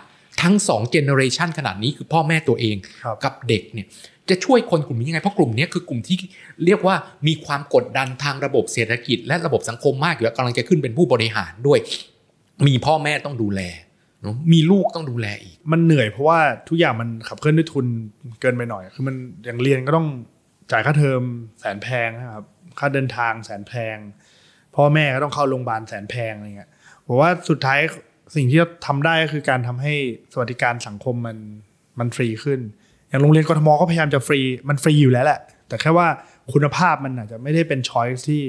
[0.42, 3.88] ทั้งสองเจเนอเรชันขนาดนี้คือพ่อแม่ตัวเองครับกับเด็กเนี่ย
[4.30, 6.18] จะช่วยคนกลุ่มนี้ยังไง เพราะกลุ่มเนี้ยคือกลุ่มที่
[6.66, 6.96] เรียกว่า
[7.28, 11.80] มีความกดดันทางระบบเศรษฐกิจ และระบบสังคมมากอยู่แล้วกำลังจะขึ้นเป็นผู้บริหารด้วย
[12.68, 13.62] มีพ่อแม่ต้องดูแล
[14.22, 16.40] เนอะมีลูกต้องดูแลอีก มันเหนื่อยเพราะว่า
[16.70, 17.86] ทุกอย่างมันขับเคลื่อนด้วยทุน
[18.42, 19.16] เกินไปหน่อย คือมัน
[19.46, 20.08] อย่างเรียนก็ต้อง
[20.72, 21.22] จ่ายค่าเทอม
[21.60, 22.46] แสนแพงนะครับ
[22.80, 23.98] ค่าเดินทางแสนแพง
[24.76, 26.70] พ่อแม่ก็ต้องเข้าโรงพยาบาลแสนแพงอะไรเงี้ย
[27.08, 27.80] ผมว่าสุดท้าย
[28.36, 29.94] สิ่งที่เราทำได้ก็คือการทำให้
[30.34, 31.38] สวัสดิการสังคมมัน
[32.00, 32.60] มันฟรีขึ้น
[33.10, 34.40] อย่างโรงเรียนกทมก็พยายามจะฟรี
[34.70, 36.08] มันฟรีอยู่แล้วแหละ แต่แค่ว่า
[36.54, 38.42] คุณภาพมันอาจจะไม่ได้เป็นช้อยที่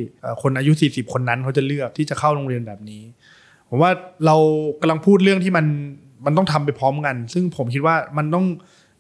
[0.42, 3.03] คนอายุ 40 คนนั้นเขาจะเลือกที่จะเข้าโรงเรียนแบบนี้
[3.71, 3.91] ผมว่า
[4.27, 4.37] เรา
[4.81, 5.67] กำลังพูดเรื่องที่มัน
[6.27, 8.47] มันต้องทำไปพร้อมกัน ซึ่งผมคิดว่ามันต้อง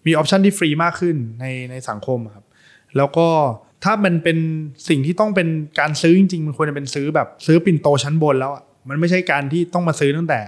[0.06, 2.44] มีออปชันที่ฟรีมากขึ้นในในสังคมครับ
[2.96, 3.28] แล้วก็
[3.84, 4.38] ถ้ามันเป็น
[4.88, 5.48] สิ่งที่ต้องเป็น
[5.80, 10.40] การซื้อจริงๆ มันควรจะเป็นซื้อแบบซื้อปิ่นโตชั้นบนแล้วอะมันไม่ใช่การที่ต้องมาซื้อตั้งแต่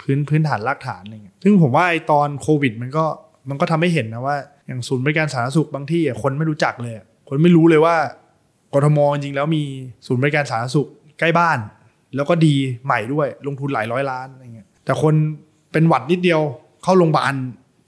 [0.00, 3.04] พื้นพื้นฐานรากฐานอะไรเงี้ยซึ่งผมว่าไอตอนโควิด มันก็
[3.48, 6.94] มันก็ทำให้เห็นนะว่า อย่างศูนย์บริการสาธารณสุขบางที่อะคนไม่รู้จักเลย
[7.28, 7.96] คนไม่รู้เลยว่า
[8.74, 9.62] กทมจริงๆแล้วมี
[10.06, 10.88] ศูนย์บริการสาธารณสุข
[11.20, 11.58] ใกล้บ้าน
[12.16, 15.14] แล้วก็ดีใหม่ด้วยลงทุนหลายร้อยล้านอะไรเงี้ยแต่คน
[15.72, 16.40] เป็นหวัดนิดเดียว
[16.82, 17.34] เข้าโรงพยาบาล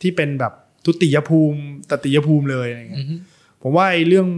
[0.02, 0.52] ที่เป็นแบบ
[0.84, 3.06] ทุติยภูมิตติยภูมิเลยอะไรเงี้ย
[3.62, 4.28] ผมว่าไอ้เรื่อง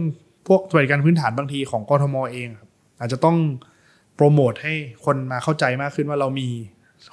[0.47, 3.37] พวกสวัสดิการพื้นฐานบางทีของกทมเองครับอาจจะต้อง
[4.15, 4.73] โปรโมทให้
[5.05, 6.47] คนมาเข้าใจมากขึ้นว่าเรามี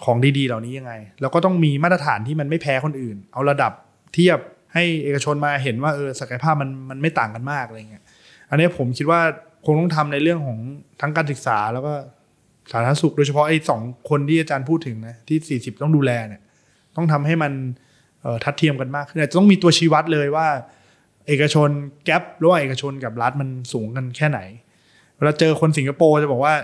[0.05, 3.73] ของดีๆ เหล่านี้ยังไง แล้วก็ต้องมีมาตรฐานที่มันไม่แพ้คนอื่น เอาระดับ
[4.15, 4.39] เทียบ
[4.75, 8.05] ให้เอกชนมาเห็นว่าเออศักยภาพมันมันไม่ต่างกันมากอะไรเงี้ย
[8.51, 9.21] อันนี้ผมคิดว่า
[9.65, 10.59] คงต้องทำในเรื่องของ
[11.01, 11.93] ทั้งการศึกษาแล้วก็
[12.71, 16.43] สาธารณสุขโดยเฉพาะไอ้สองคนที่อาจารย์พูดถึงนะที่ 40 ต้องดูแลเนี่ย
[16.97, 17.53] ต้องทำให้มัน
[18.45, 20.47] ทัดเทียมกันมากขึ้นจะต้องมีตัวชี้วัดเลยว่า
[21.29, 21.69] เอกชน
[22.05, 24.41] แกลระหว่างเอกชนกับรัฐมันสูงกันแค่ไหน
[25.17, 26.55] เวลาเจอคนสิงคโปร์จะบอกว่า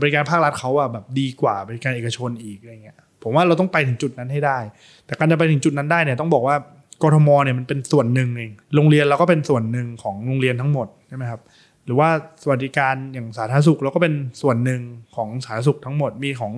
[0.00, 4.58] บริการภาครัฐเขาอะแบบดีกว่าบริการเอกชนอีกอะไรเงี้ยผมว่าเราต้องไปถึงจุดนั้นให้ได้
[5.06, 6.56] แต่การจะไปถึงจุดนั้นได้เนี่ยต้องบอกว่า
[7.02, 11.40] กรทมเนี่ยมันเป็นส่วนหนึ่งเองโรงเรียนเราก็เป็นส่วนหนึ่งของโรงเรียนทั้งหมดใช่ไหมครับ
[11.84, 12.08] หรือว่า
[12.42, 14.82] สวัสดิการอย่างสาธารณสุขเราก็เป็นส่วนหนึ่ง
[15.16, 16.52] ของสาธารณสุขทั้งหมดมีของ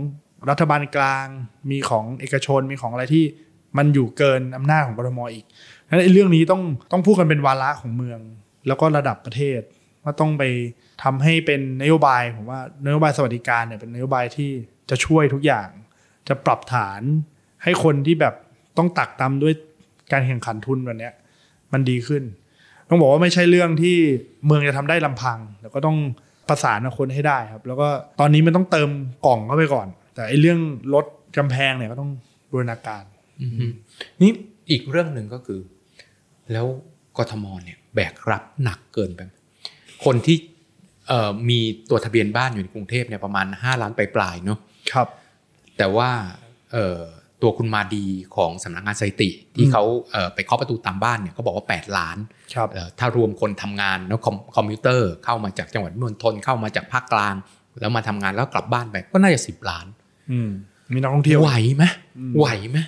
[0.51, 1.27] รัฐบาลกลาง
[1.71, 3.25] มีของเอกชนมีของอะไรที่
[3.79, 5.45] มันอยู่เกินอำนาจของกรทมอีก
[5.89, 6.63] นั้นไอ้เรื่องนี้ต้อง
[6.93, 8.21] ต้องพูดกันเป็นวาระของเมือง
[8.67, 9.61] แล้วก็ระดับประเทศ
[10.03, 10.43] ว่าต้องไป
[11.03, 14.51] ทำให้เป็นนโยบายผมว่านโยบายสวัสดิการเนี่ยเป็นนโยบายที่
[14.91, 15.69] จะช่วยทุกอย่าง
[16.29, 17.03] จะปรับฐาน
[17.63, 18.35] ให้คนที่แบบ
[18.79, 19.55] ต้องตักตำด้วย
[20.13, 21.11] การแข่งขันทุนแบบนี้
[21.73, 22.23] มันดีขึ้น
[22.89, 23.97] ต้องบอกว่าไม่ใช่เรื่องที่
[24.47, 25.97] เมืองจะทำได้ลำพัง แล้วก็ต้อง
[26.49, 27.89] ประสานกับคนให้ได้ครับ แล้วก็
[28.21, 28.91] ตอนนี้มันต้องเติม
[29.27, 30.59] กล่องเข้าไปก่อน แต่ไอ้เรื่อง
[30.95, 31.05] ลด
[31.39, 32.11] กำแพงเนี่ยก็ต้อง
[32.51, 33.03] บูรณาการ
[33.41, 33.73] อืม
[34.21, 34.31] นี่
[34.71, 35.61] อีกเรื่องหนึ่งก็คือ
[36.53, 36.67] แล้ว
[37.19, 39.31] กทมเนี่ยแบกรับหนักเกินไปไหม
[40.05, 40.37] คนที่
[41.09, 41.59] เอ่อมี
[41.91, 44.59] ตัวทะเบียนบ้านอยู่ในกรุงเทพเนี่ยประมาณ 5 ล้านปลายๆเนาะ
[44.93, 45.09] ครับ
[45.79, 46.11] แต่ว่า
[46.73, 47.01] เอ่อ
[47.43, 48.05] ตัวคุณมาดี
[48.37, 49.83] ของสำนักงานสถิติ ที่เขา
[50.13, 52.17] เอ่อไปเคาะประตูตามบ้านเนี่ยเขาบอกว่า 8 ล้าน
[52.55, 57.35] ครับเอ่อถ้ารวมคนทำงานแล้วคอมคอมพิวเตอร์เข้ามาจากจังหวัดมณฑลเข้ามาจากภาคกลาง
[57.81, 59.87] แล้วมาทำงานแล้วกลับบ้านไปก็น่าจะ 10 ล้าน
[60.33, 60.51] อืม
[60.95, 61.85] มีนักท่องเที่ยวไหวไหม
[62.19, 62.79] อืมไหวไหม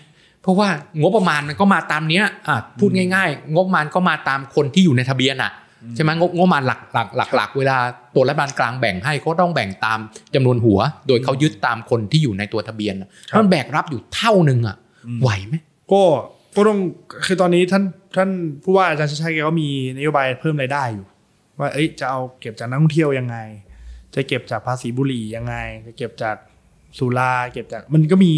[0.42, 0.68] เพราะว่า
[1.00, 5.52] งบประมาณมันก็มาตามเนี้ยอะพูดง่าย ๆ งบประมาณก็มาตามคนที่อยู่ในทะเบียนอะ
[5.94, 7.76] ใช่ไหมงบงบประมาณหลักหลักหลักหลักเวลา
[8.14, 9.98] ตัวรัฐบาลกลางแบ่งให้เขาต้องแบ่งตาม
[10.34, 13.08] จำนวนหัว โดยเขายึดตามคนที่อยู่ในตัวทะเบียนอะ
[13.38, 14.76] มันแบกรับอยู่เท่านึงอะ
[15.20, 15.54] ไหวไหม
[15.92, 16.02] ก็
[16.56, 16.78] ก็ต้อง
[17.26, 17.84] คือตอนนี้ท่าน
[18.16, 18.30] ท่าน
[18.62, 21.06] ผู้ว่าอาจารย์ชาติชายแกก็มีนโยบายเพิ่มรายได้อยู่
[21.58, 23.36] ว่าเอ้ยจะเอาเก็บจากนักท่องเที่ยวยังไง
[24.14, 25.54] จะเก็บจากภาษีบุหรี่ยังไง
[25.86, 26.36] จะเก็บจาก
[26.98, 28.30] สุราเก็บจากมันก็มี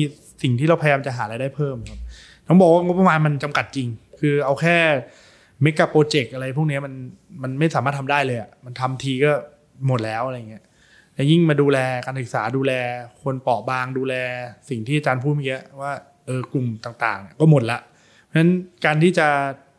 [0.43, 2.01] สิ่งที่เราพยายามจะหารายได้เพิ่มครับ
[2.47, 3.89] ต้องบอกว่างบประมาณมันจำกัดจริง
[4.21, 4.77] คือเอาแค่
[5.63, 6.95] เมกะโปรเจกต์อะไรพวกนี้มัน
[7.43, 9.33] มันไม่สามารถทำได้เลยอะมันทำทีก็
[9.87, 10.65] หมดแล้วอะไรเงี้ย
[11.15, 12.73] แล้วยิ่งมาดูแลการศึกษาดูแล
[13.23, 14.15] คนเปราะบางดูแล
[14.69, 15.93] สิ่งที่อาจารย์พูดเมื่อกี้ว่า
[16.27, 17.79] เออกลุ่มต่างๆ ก็หมดละ
[18.25, 18.51] เพราะฉะนั้น
[18.85, 19.27] การที่จะ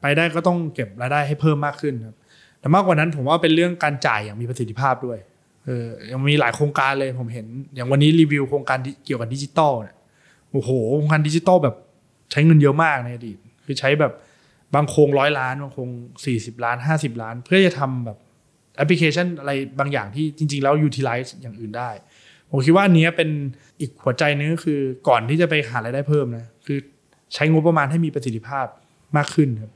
[0.01, 2.15] ไปได้ก็ต้องเก็บรายได้ให้เพิ่มมากขึ้นครับ
[2.59, 5.19] แต่มากกว่านั้นผมว่าเป็นเรื่องการจ่ายอย่างมีประสิทธิภาพด้วย
[5.65, 9.95] เออยังมีหลายโครงการเลยผมเห็น อย่างวันนี้รีวิวโครงการที่เกี่ยวกับดิจิตอลเนี่ย
[10.51, 11.75] โอ้โหโครงการดิจิตอลแบบ
[12.31, 14.11] ใช้เงินเยอะมากในอดีตคือใช้แบบ
[14.75, 15.89] บางโครงร้อยล้านบางโครง
[16.25, 18.17] สี่สิบล้านห้าสิบล้าน เพื่อจะทำแบบ
[18.77, 21.89] แอปพลิเคชันอะไรบางอย่างที่จริง ๆ แล้ว utilize อย่างอื่นได้
[22.49, 23.29] ผมคิดว่าอันเนี้ยเป็น
[23.79, 26.77] อีกหัวใจนึงก็คือก่อนที่จะไปหารายได้เพิ่มนะคือ
[27.33, 28.65] ใช้งบประมาณให้มีประสิทธิภาพ
[29.17, 29.71] มากขึ้นครับ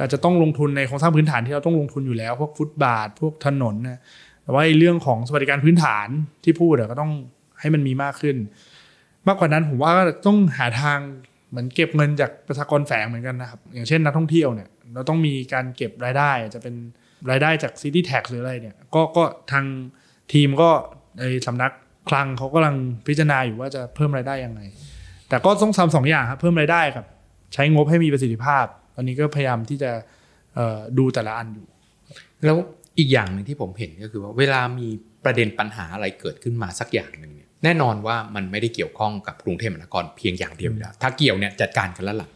[0.00, 4.00] อาจจะต้องลงทุนในโครงสร้างพื้นฐานที่เราต้องลงทุนอยู่แล้วพวกฟุตบาท พวกถนนนะ
[4.42, 6.08] แต่ว่าเรื่องของสวัสดิการพื้นฐาน
[6.44, 7.12] ที่พูดก็ต้อง
[7.60, 8.36] ให้มันมีมากขึ้น
[9.26, 10.98] มากกว่านั้นผมว่าก็ต้องหาทาง
[11.50, 16.74] เหมือนเก็บเงินจากประชากรแฝงเหมือนกันนะครับ อย่างเช่นนักท่องเที่ยวเนี่ยเราต้องมีการเก็บรายได้จะเป็น
[17.30, 19.64] รายได้จากซิตี้แท็กหรืออะไรเนี่ยก็ก็ทาง
[20.32, 20.70] ทีมก็
[21.18, 21.72] ในสำนัก
[22.08, 22.76] คลังเขากำลัง
[23.06, 24.60] พิจารณาอยู่ว่าจะเพิ่มรายได้ยังไง
[25.28, 27.04] แต่ก็ต้องทำสองอย่างครับเพิ่มรายได้กับ
[27.54, 29.90] ใช้งบให้มีประสิทธิภาพ ตอนนี้ก็พยายามที่จะ
[30.98, 31.66] ดูแต่ละอันอยู่
[32.44, 32.56] แล้ว
[32.98, 34.88] อีกอย่างหนึ่งที่ผมเห็นก็คือว่าเวลามี
[35.24, 37.32] ประเด็นปัญหาอะไรเกิดขึ้นมาสักอย่างหนึ่ง
[37.64, 42.28] แน่นอนว่ามันไม่ได้เกี่ยวข้องกับกรุงเทพมหานครเพียงอย่างเดียวอยู่แล้วถ้าเกี่ยวเนี่ยจัดการกันแล้วล่ะ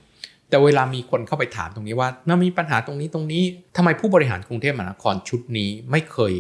[0.49, 3.43] แต่เวลามีคนเข้าไปถามตรงนี้ว่ามันมีปัญหาตรงนี้ตรงนี้
[3.77, 6.35] ทำไมผู้บริหารกรุงเทพมหานครชุดนี้ไม่เคย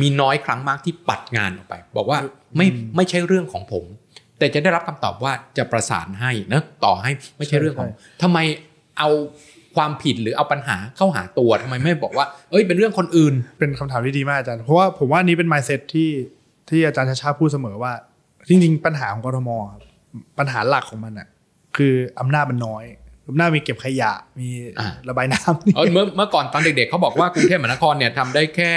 [0.00, 2.18] มีน้อยครั้งมากที่ปัดงานออกไป บอกว่า
[2.56, 3.84] ไม่ไม่ใช่เรื่องของผม
[4.38, 8.38] แต่จะได้รับคำตอบว่าจะประสานให้นะต่อให้ไม่ใช่เรื่องของใช่ทำไม
[8.98, 9.10] เอา
[9.76, 16.08] ความผิดหรือเอาปัญหาเข้าหาตัวทำไมไม่บอกว่า เอ้ยเป็นเรื่องคนอื่น เป็นคำถามที่ดีมากอาจารย์เพราะว่าผมว่านี้เป็น mindset ที่
[16.68, 17.92] ที่อาจารย์ชาชาพูดเสมอว่า
[18.48, 19.80] จริงๆ ปัญหาของกทมครับ
[20.38, 21.28] ปัญหาหลักของมันอะ
[21.76, 22.84] คืออำนาจมันน้อย
[23.28, 24.48] อำนาจมีเก็บขยะมี
[24.80, 28.72] อ่าระบายน้ำเออเมื่อเมื่อก่อนตอนเด็กๆเขาบอกว่ากรุงเทพมหานครเนี่ยทำได้แค่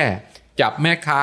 [0.62, 1.22] จับแม่ค้า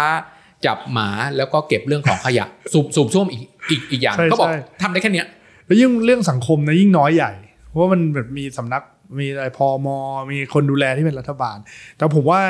[0.67, 5.27] จับหมาแล้วก็เก็บเรื่องของขยะ สูบสูบซ่วมอีกอีกอีกอย่างใช่เขาบอกใช่ทำได้แค่เนี้ย
[5.67, 7.33] แล้วยิ่งเรื่องสังคมนะยิ่งน้อยใหญ่
[7.69, 8.83] เพราะว่ามันแบบมีสำนัก
[9.21, 9.89] มีอะไรพอม
[10.33, 11.57] มีคนดูแลที่เป็นรัฐบาล
[11.97, 12.43] แต่ผมว่า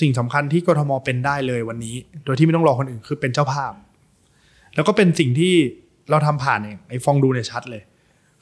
[0.00, 3.72] สิ่งสำคัญที่กรทมเป็นได้เลยวันนี้ โดยที่ไม่ต้องรอคนอื่นคือเป็นเจ้าภาพ
[4.74, 5.54] แล้วก็เป็นสิ่งที่
[6.10, 7.82] เราทำผ่านเองไอ้ฟองดูเนี่ยชัดเลย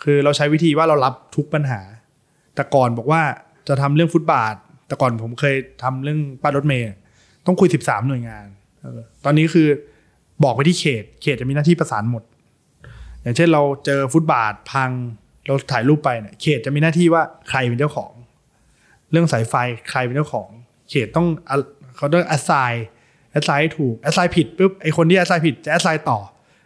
[0.02, 1.80] คือเราใช้วิธีว่าเรารับทุกปัญหา
[2.54, 3.22] แต่ก่อนบอกว่า
[3.68, 4.54] จะทำเรื่องฟุตบาท
[4.86, 6.86] แต่ก่อนผมเคยทำเรื่องป้ายรถเมย์
[7.46, 8.46] ต้องคุย 13 หน่วยงาน
[9.24, 9.68] ตอนนี้คือ
[10.44, 12.22] บอกไปที่เขต เขตจะมีหน้าที่ประสานหมด
[13.22, 14.90] อย่างเช่นเราเจอฟุตบาทพัง
[15.46, 18.12] เราถ่ายรูปไปเนี่ยเขตจะมีหน้าที่ว่าใครเป็นเจ้าของ
[19.10, 19.54] เรื่องสายไฟ
[19.90, 20.48] ใครเป็นเจ้าของ
[20.90, 21.26] เขตต้อง
[21.96, 22.76] เขาต้อง assign
[23.38, 26.18] assign ถูก assign ผิดปุ๊บไอคนที่ assign ผิดจะ assign ต่อ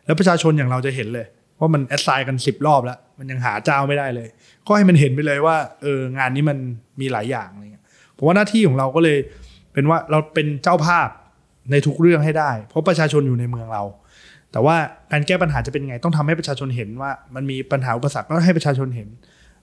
[0.04, 1.26] แล้วประชาชนอย่างเราจะเห็นเลย
[1.60, 4.28] ว่ามัน assign กันสิบรอบแล้ว มันยังหาเจ้าไม่ได้เลย
[4.66, 6.58] ก็ให้มันเห็นไปเลยว่าเอองานนี้มัน
[7.00, 7.84] มีหลายอย่างอะไรเงี้ย
[8.16, 9.18] ผมว่าหน้าที่ของเราก็เลย
[9.72, 11.08] เป็นว่าเราเป็นเจ้าภาพ
[11.70, 13.82] ในทุกเรื่องให้ได้ เพราะประชาชนอยู่ในเมืองเรา
[14.52, 14.76] แต่ว่า
[15.12, 19.08] การแก้ปัญหาจะเป็นไงต้องทำให้ประชาชนเห็นว่า มันมีปัญหาอุปสรรคก็ให้ประชาชนเห็น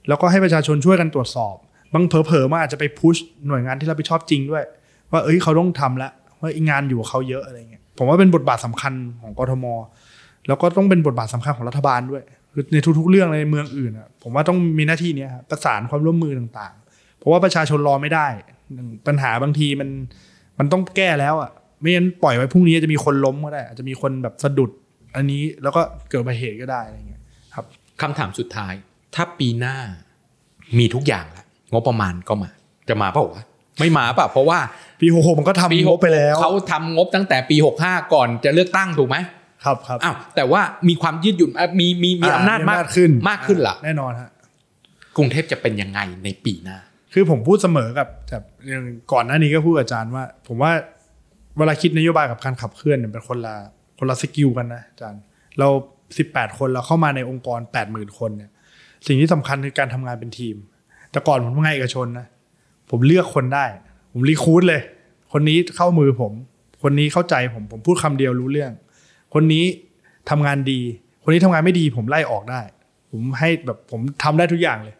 [0.08, 1.56] แล้วก็ให้ประชาชนช่วยกันตรวจสอบ
[1.94, 3.16] บางเผลอๆมันอาจจะไปพุช
[3.46, 4.64] หน่วยงานที่รับผิดชอบจริงด้วย
[5.12, 6.10] ว่าเอ้ยเขาต้องทำละ
[6.40, 9.66] ว่าอีงานอยู่กับเขาเยอะอะไรเงี้ยผมว่าเป็นบทบาทสำคัญของกทม
[10.48, 12.22] แล้วก็ต้องเป็นบทบาทสำคัญของรัฐบาลด้วย
[12.52, 18.26] คือในทุกๆเรื่องในเมืองอื่นอะผมว่าต้องมีหน้าที่เนี้ยครับประสานความร่วมมือต่างๆ เพราะว่าประชาชนรอไม่ได้
[19.06, 19.88] ปัญหาบางทีมัน
[20.58, 24.70] มันต้องแก้แล้วอะไม่งั้นปล่อยไว้พรุ่งนี้จะมีคนล้มก็ได้อาจจะมีคนแบบสะดุด
[25.16, 27.22] อันนี้แล้วก็เกิดอุบัติเหตุก็ได้อะไรเงี้ย
[27.54, 27.64] ครับ
[28.00, 28.72] คำถามสุดท้าย
[29.14, 29.76] ถ้าปีหน้า
[30.78, 32.50] มีทุกอย่างแล้ว งบประมาณก็มา
[32.88, 33.44] จะมาเปล่าวะ
[33.80, 34.58] ไม่มาเปล่ะเพราะว่า
[35.00, 39.16] ปีหกหกมันก็ทำปีงบไปแล้วเขาทำงบตั้งแต่ปี65ก่อนจะเลือกตั้งถูกไหม
[39.64, 44.30] ครับครับอ้าวแต่ว่ามีความยืดหยุ่นอะมีมีมีอ่าอำนาจมีมากอำนาจขึ้นมากขึ้นล่ะแน่นอนฮะ
[45.16, 46.78] กรุงเทพจะเป็นยังไงในปีหน้า
[47.12, 50.72] คือผมพูดเสมอกับแบบอย่างก่อนหน้านี้ก็พูดกับอาจารย์ว่า ผมว่า
[51.58, 53.54] เวลาคิดนโยบายกับการขับเคลื่อนเนี่ยเป็นคนละ
[53.98, 55.20] คนละสกิลกันนะอาจารย์
[55.58, 55.68] เรา
[56.18, 58.50] สิบแปดคนเราเข้ามาในองค์กรแปดหมื่นคนเนี่ย
[59.06, 60.56] สิ่งที่สำคัญคือการทำงานเป็นทีม
[61.12, 62.26] แต่ก่อนผมทำงานเอกชนนะ
[62.90, 63.64] ผมเลือกคนได้
[64.12, 64.82] ผมรีคูดเลย
[65.32, 66.32] คนนี้เข้ามือผม
[66.82, 68.72] คนนี้เข้าใจผมผมพูดคำเดียวรู้เรื่อง
[69.34, 69.64] คนนี้
[70.30, 70.80] ทำงานดี
[71.22, 72.60] คนนี้ทำงานไม่ดี ผมไล่ออกได้
[73.10, 74.94] ผมให้แบบผมทำได้ทุกอย่างเลย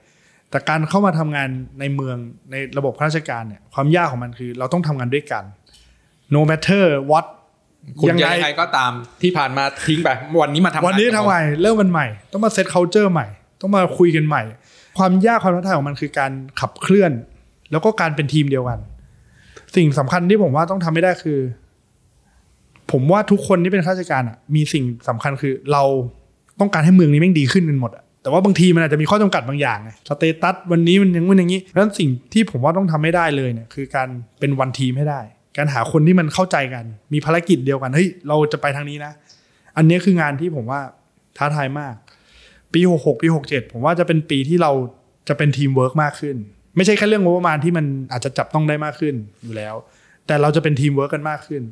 [0.51, 1.49] แต่การเข้ามาทำงาน
[1.81, 2.17] ในเมือง
[2.51, 5.45] ในระบบข้าราชการเนี่ยความยากของมันคือเราต้องทำงานด้วยกัน
[6.35, 7.27] no matter what
[8.01, 8.93] คุณจะยังไงก็ตาม
[9.23, 10.11] ที่ผ่านมาทิ้งไป
[10.43, 13.27] วันนี้มาทำวันนี้งาทำกับไมเริ่มมันใหม่ ต้องมาเซต culture ใหม่
[13.61, 14.43] ต้องมาคุยกันใหม่
[14.99, 17.13] ความยากความท้าทายของมันคือการขับเคลื่อน
[17.73, 18.79] แล้วก็การเป็นทีมเดียวกัน
[19.77, 21.39] สิ่งสำคัญที่ผมว่าต้องทำไม่ได้คือ
[22.93, 25.83] ผมว่าทุกคนที่เป็นข้าราชการอะ มีสิ่งสำคัญคือเรา
[26.61, 34.09] ต้องการให้เมืองนี้แม่งดีขึ้นกันหมดอะแต่ว่าบางทีมันอาจจะมีข้อจำกัดบางอย่างไงสเตตัสวันนี้มันอยังมันอย่างนี้เพราะฉะนั้นสิ่งที่ผมว่าต้องทำไม่ได้เลยเนี่ยคือการ
[34.41, 35.21] เป็นวันทีมให้ได้
[35.57, 39.13] การหาคนที่มันเข้าใจกัน มีภารกิจเดียวกันเฮ้ยเราจะไปทางนี้นะ
[39.77, 40.81] อันนี้คืองานที่ผมว่า
[41.37, 41.95] ท้าทายมาก
[42.75, 44.73] ปี66ปี67ผมว่าจะเป็นปีที่เรา
[45.29, 46.37] จะเป็นทีมเวิร์กมากขึ้น
[46.77, 49.75] ไม่ใช่แค่เรื่องงบประมาณที่มันอาจจะจับต้องได้มากขึ้นอยู่แล้ว
[50.27, 51.63] แต่เราจะเป็นทีมเวิร์กกันมากขึ้น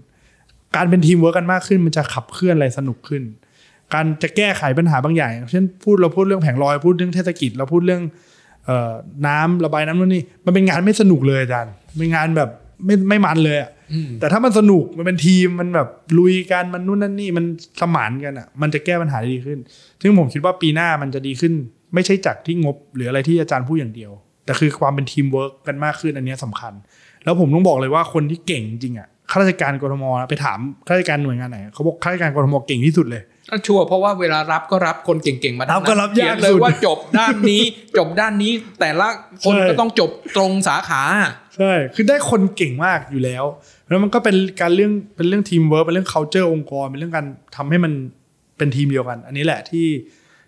[0.76, 3.22] การเป็นทีมเวิร์กกันมากขึ้น มันจะขับเคลื่อนอะไรสนุกขึ้น
[3.94, 8.03] การจะแก้ไขปัญหาบางอย่าง เช่นพูดเราพูดเรื่องแผงลอยพูดเรื่องเทศกิจเราพูดเรื่อง
[9.26, 12.51] น้ำระบายน้ำนู่นนี่มันเป็นงานไม่สนุกเลยอาจารย์เป็นงานแบบ
[12.84, 13.70] ไม่ไม่มันเลยอะ
[14.20, 17.45] แต่ถ้ามันสนุกมันเป็นทีมมันแบบลุยกันมันนู่นนั่นนี่มัน
[17.80, 19.59] สมานกันอะ มันจะแก้ปัญหาได้ดีขึ้น
[20.03, 21.53] ซึ่งผมคิดว่าปีหน้ามันจะดีขึ้น
[21.95, 24.12] ไม่ใช่จากที่งบหรืออะไรที่อาจารย์พูดอย่างเดียว
[24.45, 26.72] แต่คือความเป็นทีมเวิร์กกันมากขึ้นอันเนี้ยสำคัญ
[27.24, 37.62] แล้วผมต้องบอกเลยว่าคนที่เก่งจริงอะข้าราชการกทม.นะไปถามข้าราชการหน่วยงานไหนเขาบอกข้าราชการกทม.เก่งที่สุดเลยก็ชัวร์เพราะว่าเวลารับก็รับคนเก่งๆมาทั้งรับก็รับเขียยานกเลยสุดว่าจบด้านนี้
[37.99, 39.09] จบด้านนี้ แต่ละ
[39.45, 41.03] คนใช่ก็ต้องจบตรงสาขา
[41.57, 43.45] ใช่คือได้คนเก่งมากอยู่แล้ว
[43.89, 47.26] แล้วมันก็เป็นการเรื่องเป็นเรื่องทีมเวิร์กเป็นเรื่อง culture องค์กรเป็นเรื่องการ
[47.57, 47.93] ทำให้มัน
[48.57, 49.86] เป็นทีมเดียวกัน อันนี้แหละที่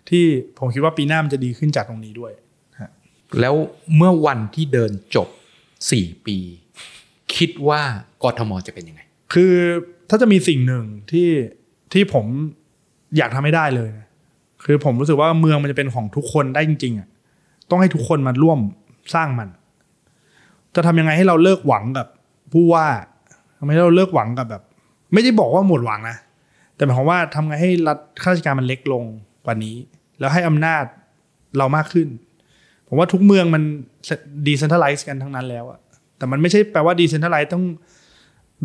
[0.09, 0.23] ที่
[0.59, 2.31] ผมคิดว่าปีหน้ามันจะดีขึ้นจากตรงนี้ด้วย
[3.39, 3.55] แล้ว
[3.95, 5.27] เมื่อวันที่เดินจบ
[5.81, 6.37] 4 ปี
[7.35, 7.81] คิดว่า
[8.23, 9.01] กทมจะเป็นยังไง
[9.33, 9.53] คือ
[10.09, 11.29] ถ้าจะมีสิ่งหนึ่งที่
[11.93, 12.25] ที่ผม
[13.17, 14.07] อยากทำให้ได้เลยนะ
[14.65, 17.07] คือผมรู้สึกว่าเมืองมันจะเป็นของทุกคนได้จริงๆอะ
[17.69, 18.59] ต้องให้ทุกคนมาร่วม
[19.15, 19.49] สร้างมัน
[20.75, 22.07] จะทำยังไงให้เราเลิกหวังกับ
[22.53, 22.87] ผู้ว่า
[23.61, 24.63] ทำไมให้เราเลิกหวังกับแบบ
[25.13, 26.17] ไม่ได้บอกว่าหมดหวังนะ
[26.75, 29.03] แต่หมายความว่าทำไงให้รัฐข้าราชการมันเล็กลง
[29.45, 29.75] กว่านี้
[30.19, 30.83] แล้วให้อำนาจ
[31.57, 32.07] เรามากขึ้น
[32.87, 33.63] ผมว่าทุกเมืองมัน
[34.47, 35.79] ดีเซนทัลไลซ์กันทั้งนั้นแล้วอะ
[36.17, 37.63] แต่มันไม่ใช่แปลว่าดีเซนทัลไลซ์ต้อง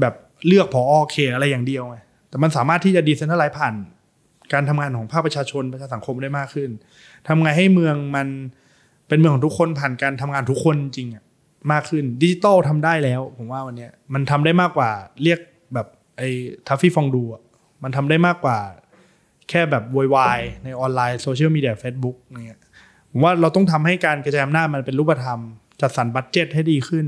[0.01, 0.15] แบบ
[0.47, 3.75] เลือกพอโอเขตอะไรอย่างเดียวไงแต่มันสามารถที่จะ decentralize ผ่าน
[4.53, 6.71] การทำงานของภาคประชาชนประชาสังคมได้มากขึ้น
[7.27, 8.29] ทำไงให้เมืองมัน
[9.09, 11.25] เป็นเมืองของทุกคนผ่านการทำงานทุกคนจริงอะ
[11.73, 14.91] มากขึ้นดิจิตอลทำได้แล้ว ผมว่าวันนี้มันทำได้มากกว่า
[15.23, 15.41] เรียก
[15.75, 15.87] แบบ
[16.17, 16.29] ไอ้
[16.67, 17.23] Traffy Fondue
[17.83, 18.59] มันทำได้มากกว่า
[19.49, 22.61] แค่แบบโวยวายในออนไลน์โซเชียลมีเดียเฟซบุ๊กเงี้ย
[23.11, 25.41] ผมว่าเราต้องทำให้การกระจายอำนาจมันเป็นรูปธรรม
[25.81, 27.07] จัดสรร budget ให้ดีขึ้น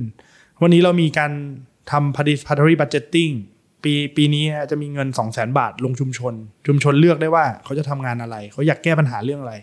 [0.62, 1.32] วันนี้เรามีการ
[1.90, 3.34] ทำ participatory budgeting
[3.84, 6.34] ปีปีนี้จะมีเงิน 2 0 0 0 0 0 บาทลงชุมชน
[6.66, 9.54] ชุมชนเลือกได้ว่าเขาจะทำงานอะไร เขาอยากแก้ปัญหาเรื่องอะไร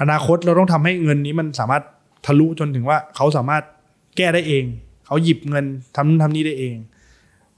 [0.00, 1.82] อนาคตเราต้องทำให้เงินนี้มันสามารถ
[2.26, 3.64] ทะลุจนถึงว่าเขาสามารถ
[4.16, 4.64] แก้ได้เอง
[5.06, 5.64] เขาหยิบเงิน
[5.96, 6.76] ทำนู่นทำนี่ได้เอง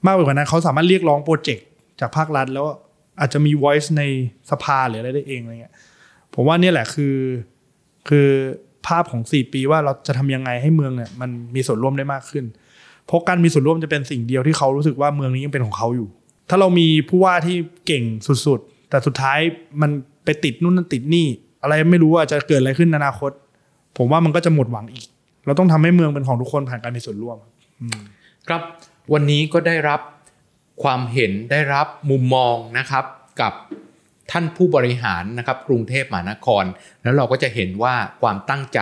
[0.05, 1.65] มากไปกว่านั้นเขาสามารถเรียกร้องโปรเจกต์
[1.99, 2.65] จากภาครัฐ แล้ว
[3.19, 4.03] อาจจะมี voice ใน
[4.51, 5.73] สภาหรืออะไรได้เองอะไรเงี้ย
[6.33, 7.15] ผมว่านี่แหละคือ
[8.09, 8.27] คือ
[8.87, 12.45] ภาพของ 4 ปีว่าเราจะทำยังไงให้เมืองเนี่ยมันมีส่วนร่วมได้มากขึ้น
[13.05, 16.07] เพราะการมีส่วนร่วมจะเป็นสิ่งเดียวที่เขารู้สึกว่าเมืองนี้ยังเป็นของเขาอยู่
[16.49, 18.03] ถ้าเรามีผู้ว่าที่เก่ง
[18.45, 19.39] สุดๆ แต่สุดท้าย
[19.81, 19.91] มัน
[20.25, 21.27] ไปติดนู่นนั่นติดนี่
[21.61, 23.31] อะไรไม่รู้ว่าจะเกิดอะไรขึ้นในอนาคต
[23.97, 25.05] ผมว่ามันก็จะหมดหวังอีก
[25.45, 27.37] เราต้องทำให้เมืองเป็นของทุกคนผ่านการมีส่วนร่วม
[28.47, 28.61] ครับ
[29.13, 30.01] วันนี้ก็ได้รับ
[30.83, 33.05] ความเห็นได้รับมุมมองนะครับ
[33.41, 33.53] กับ
[34.31, 36.63] ท่านผู้บริหารนะครับกรุงเทพมหานคร
[37.03, 38.81] แล้วเราก็จะเห็นว่าความตั้งใจ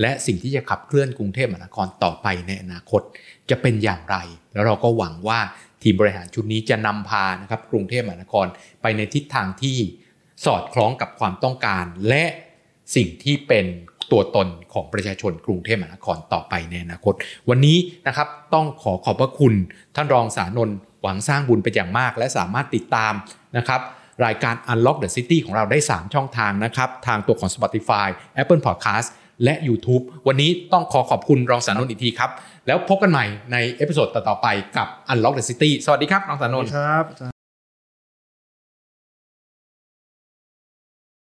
[0.00, 3.02] และสิ่งที่จะขับเคลื่อนกรุงเทพมหานครต่อไปในอนาคต
[3.50, 4.16] จะเป็นอย่างไร
[4.52, 5.40] แล้วเราก็หวังว่า
[5.82, 8.46] ทีมบริหารชุดนี้จะนำพานะครับกรุงเทพมหานคร
[8.82, 9.78] ไปในทิศทางที่
[10.44, 12.24] สอดคล้องกับความต้องการ และ
[12.96, 13.66] สิ่งที่เป็น
[14.12, 17.14] ตัวตนของประชาชนกรุงเทพมหานครต่อไปในอนาคต
[17.48, 17.76] วันนี้
[18.06, 19.54] นะครับต้องขอขอบพระคุณ
[19.96, 23.12] ท่านรองศานนท์หวังสร้างบุญเป็นอย่างมาก และสามารถติดตาม
[23.56, 23.80] นะครับ
[24.26, 28.08] รายการ Unlock the City ของเราได้ 3 ช่องทางนะครับ ทางตัวของ Spotify
[28.42, 29.08] Apple Podcast
[29.44, 32.30] และ YouTube วันนี้ต้องขอขอบคุณรองศานนท์อีกทีครับ
[32.66, 34.46] แล้วพบกันใหม่ใน episode ต่อๆไป
[34.76, 37.35] กับ Unlock the City สวัสดีครับรองศานนท์ครับ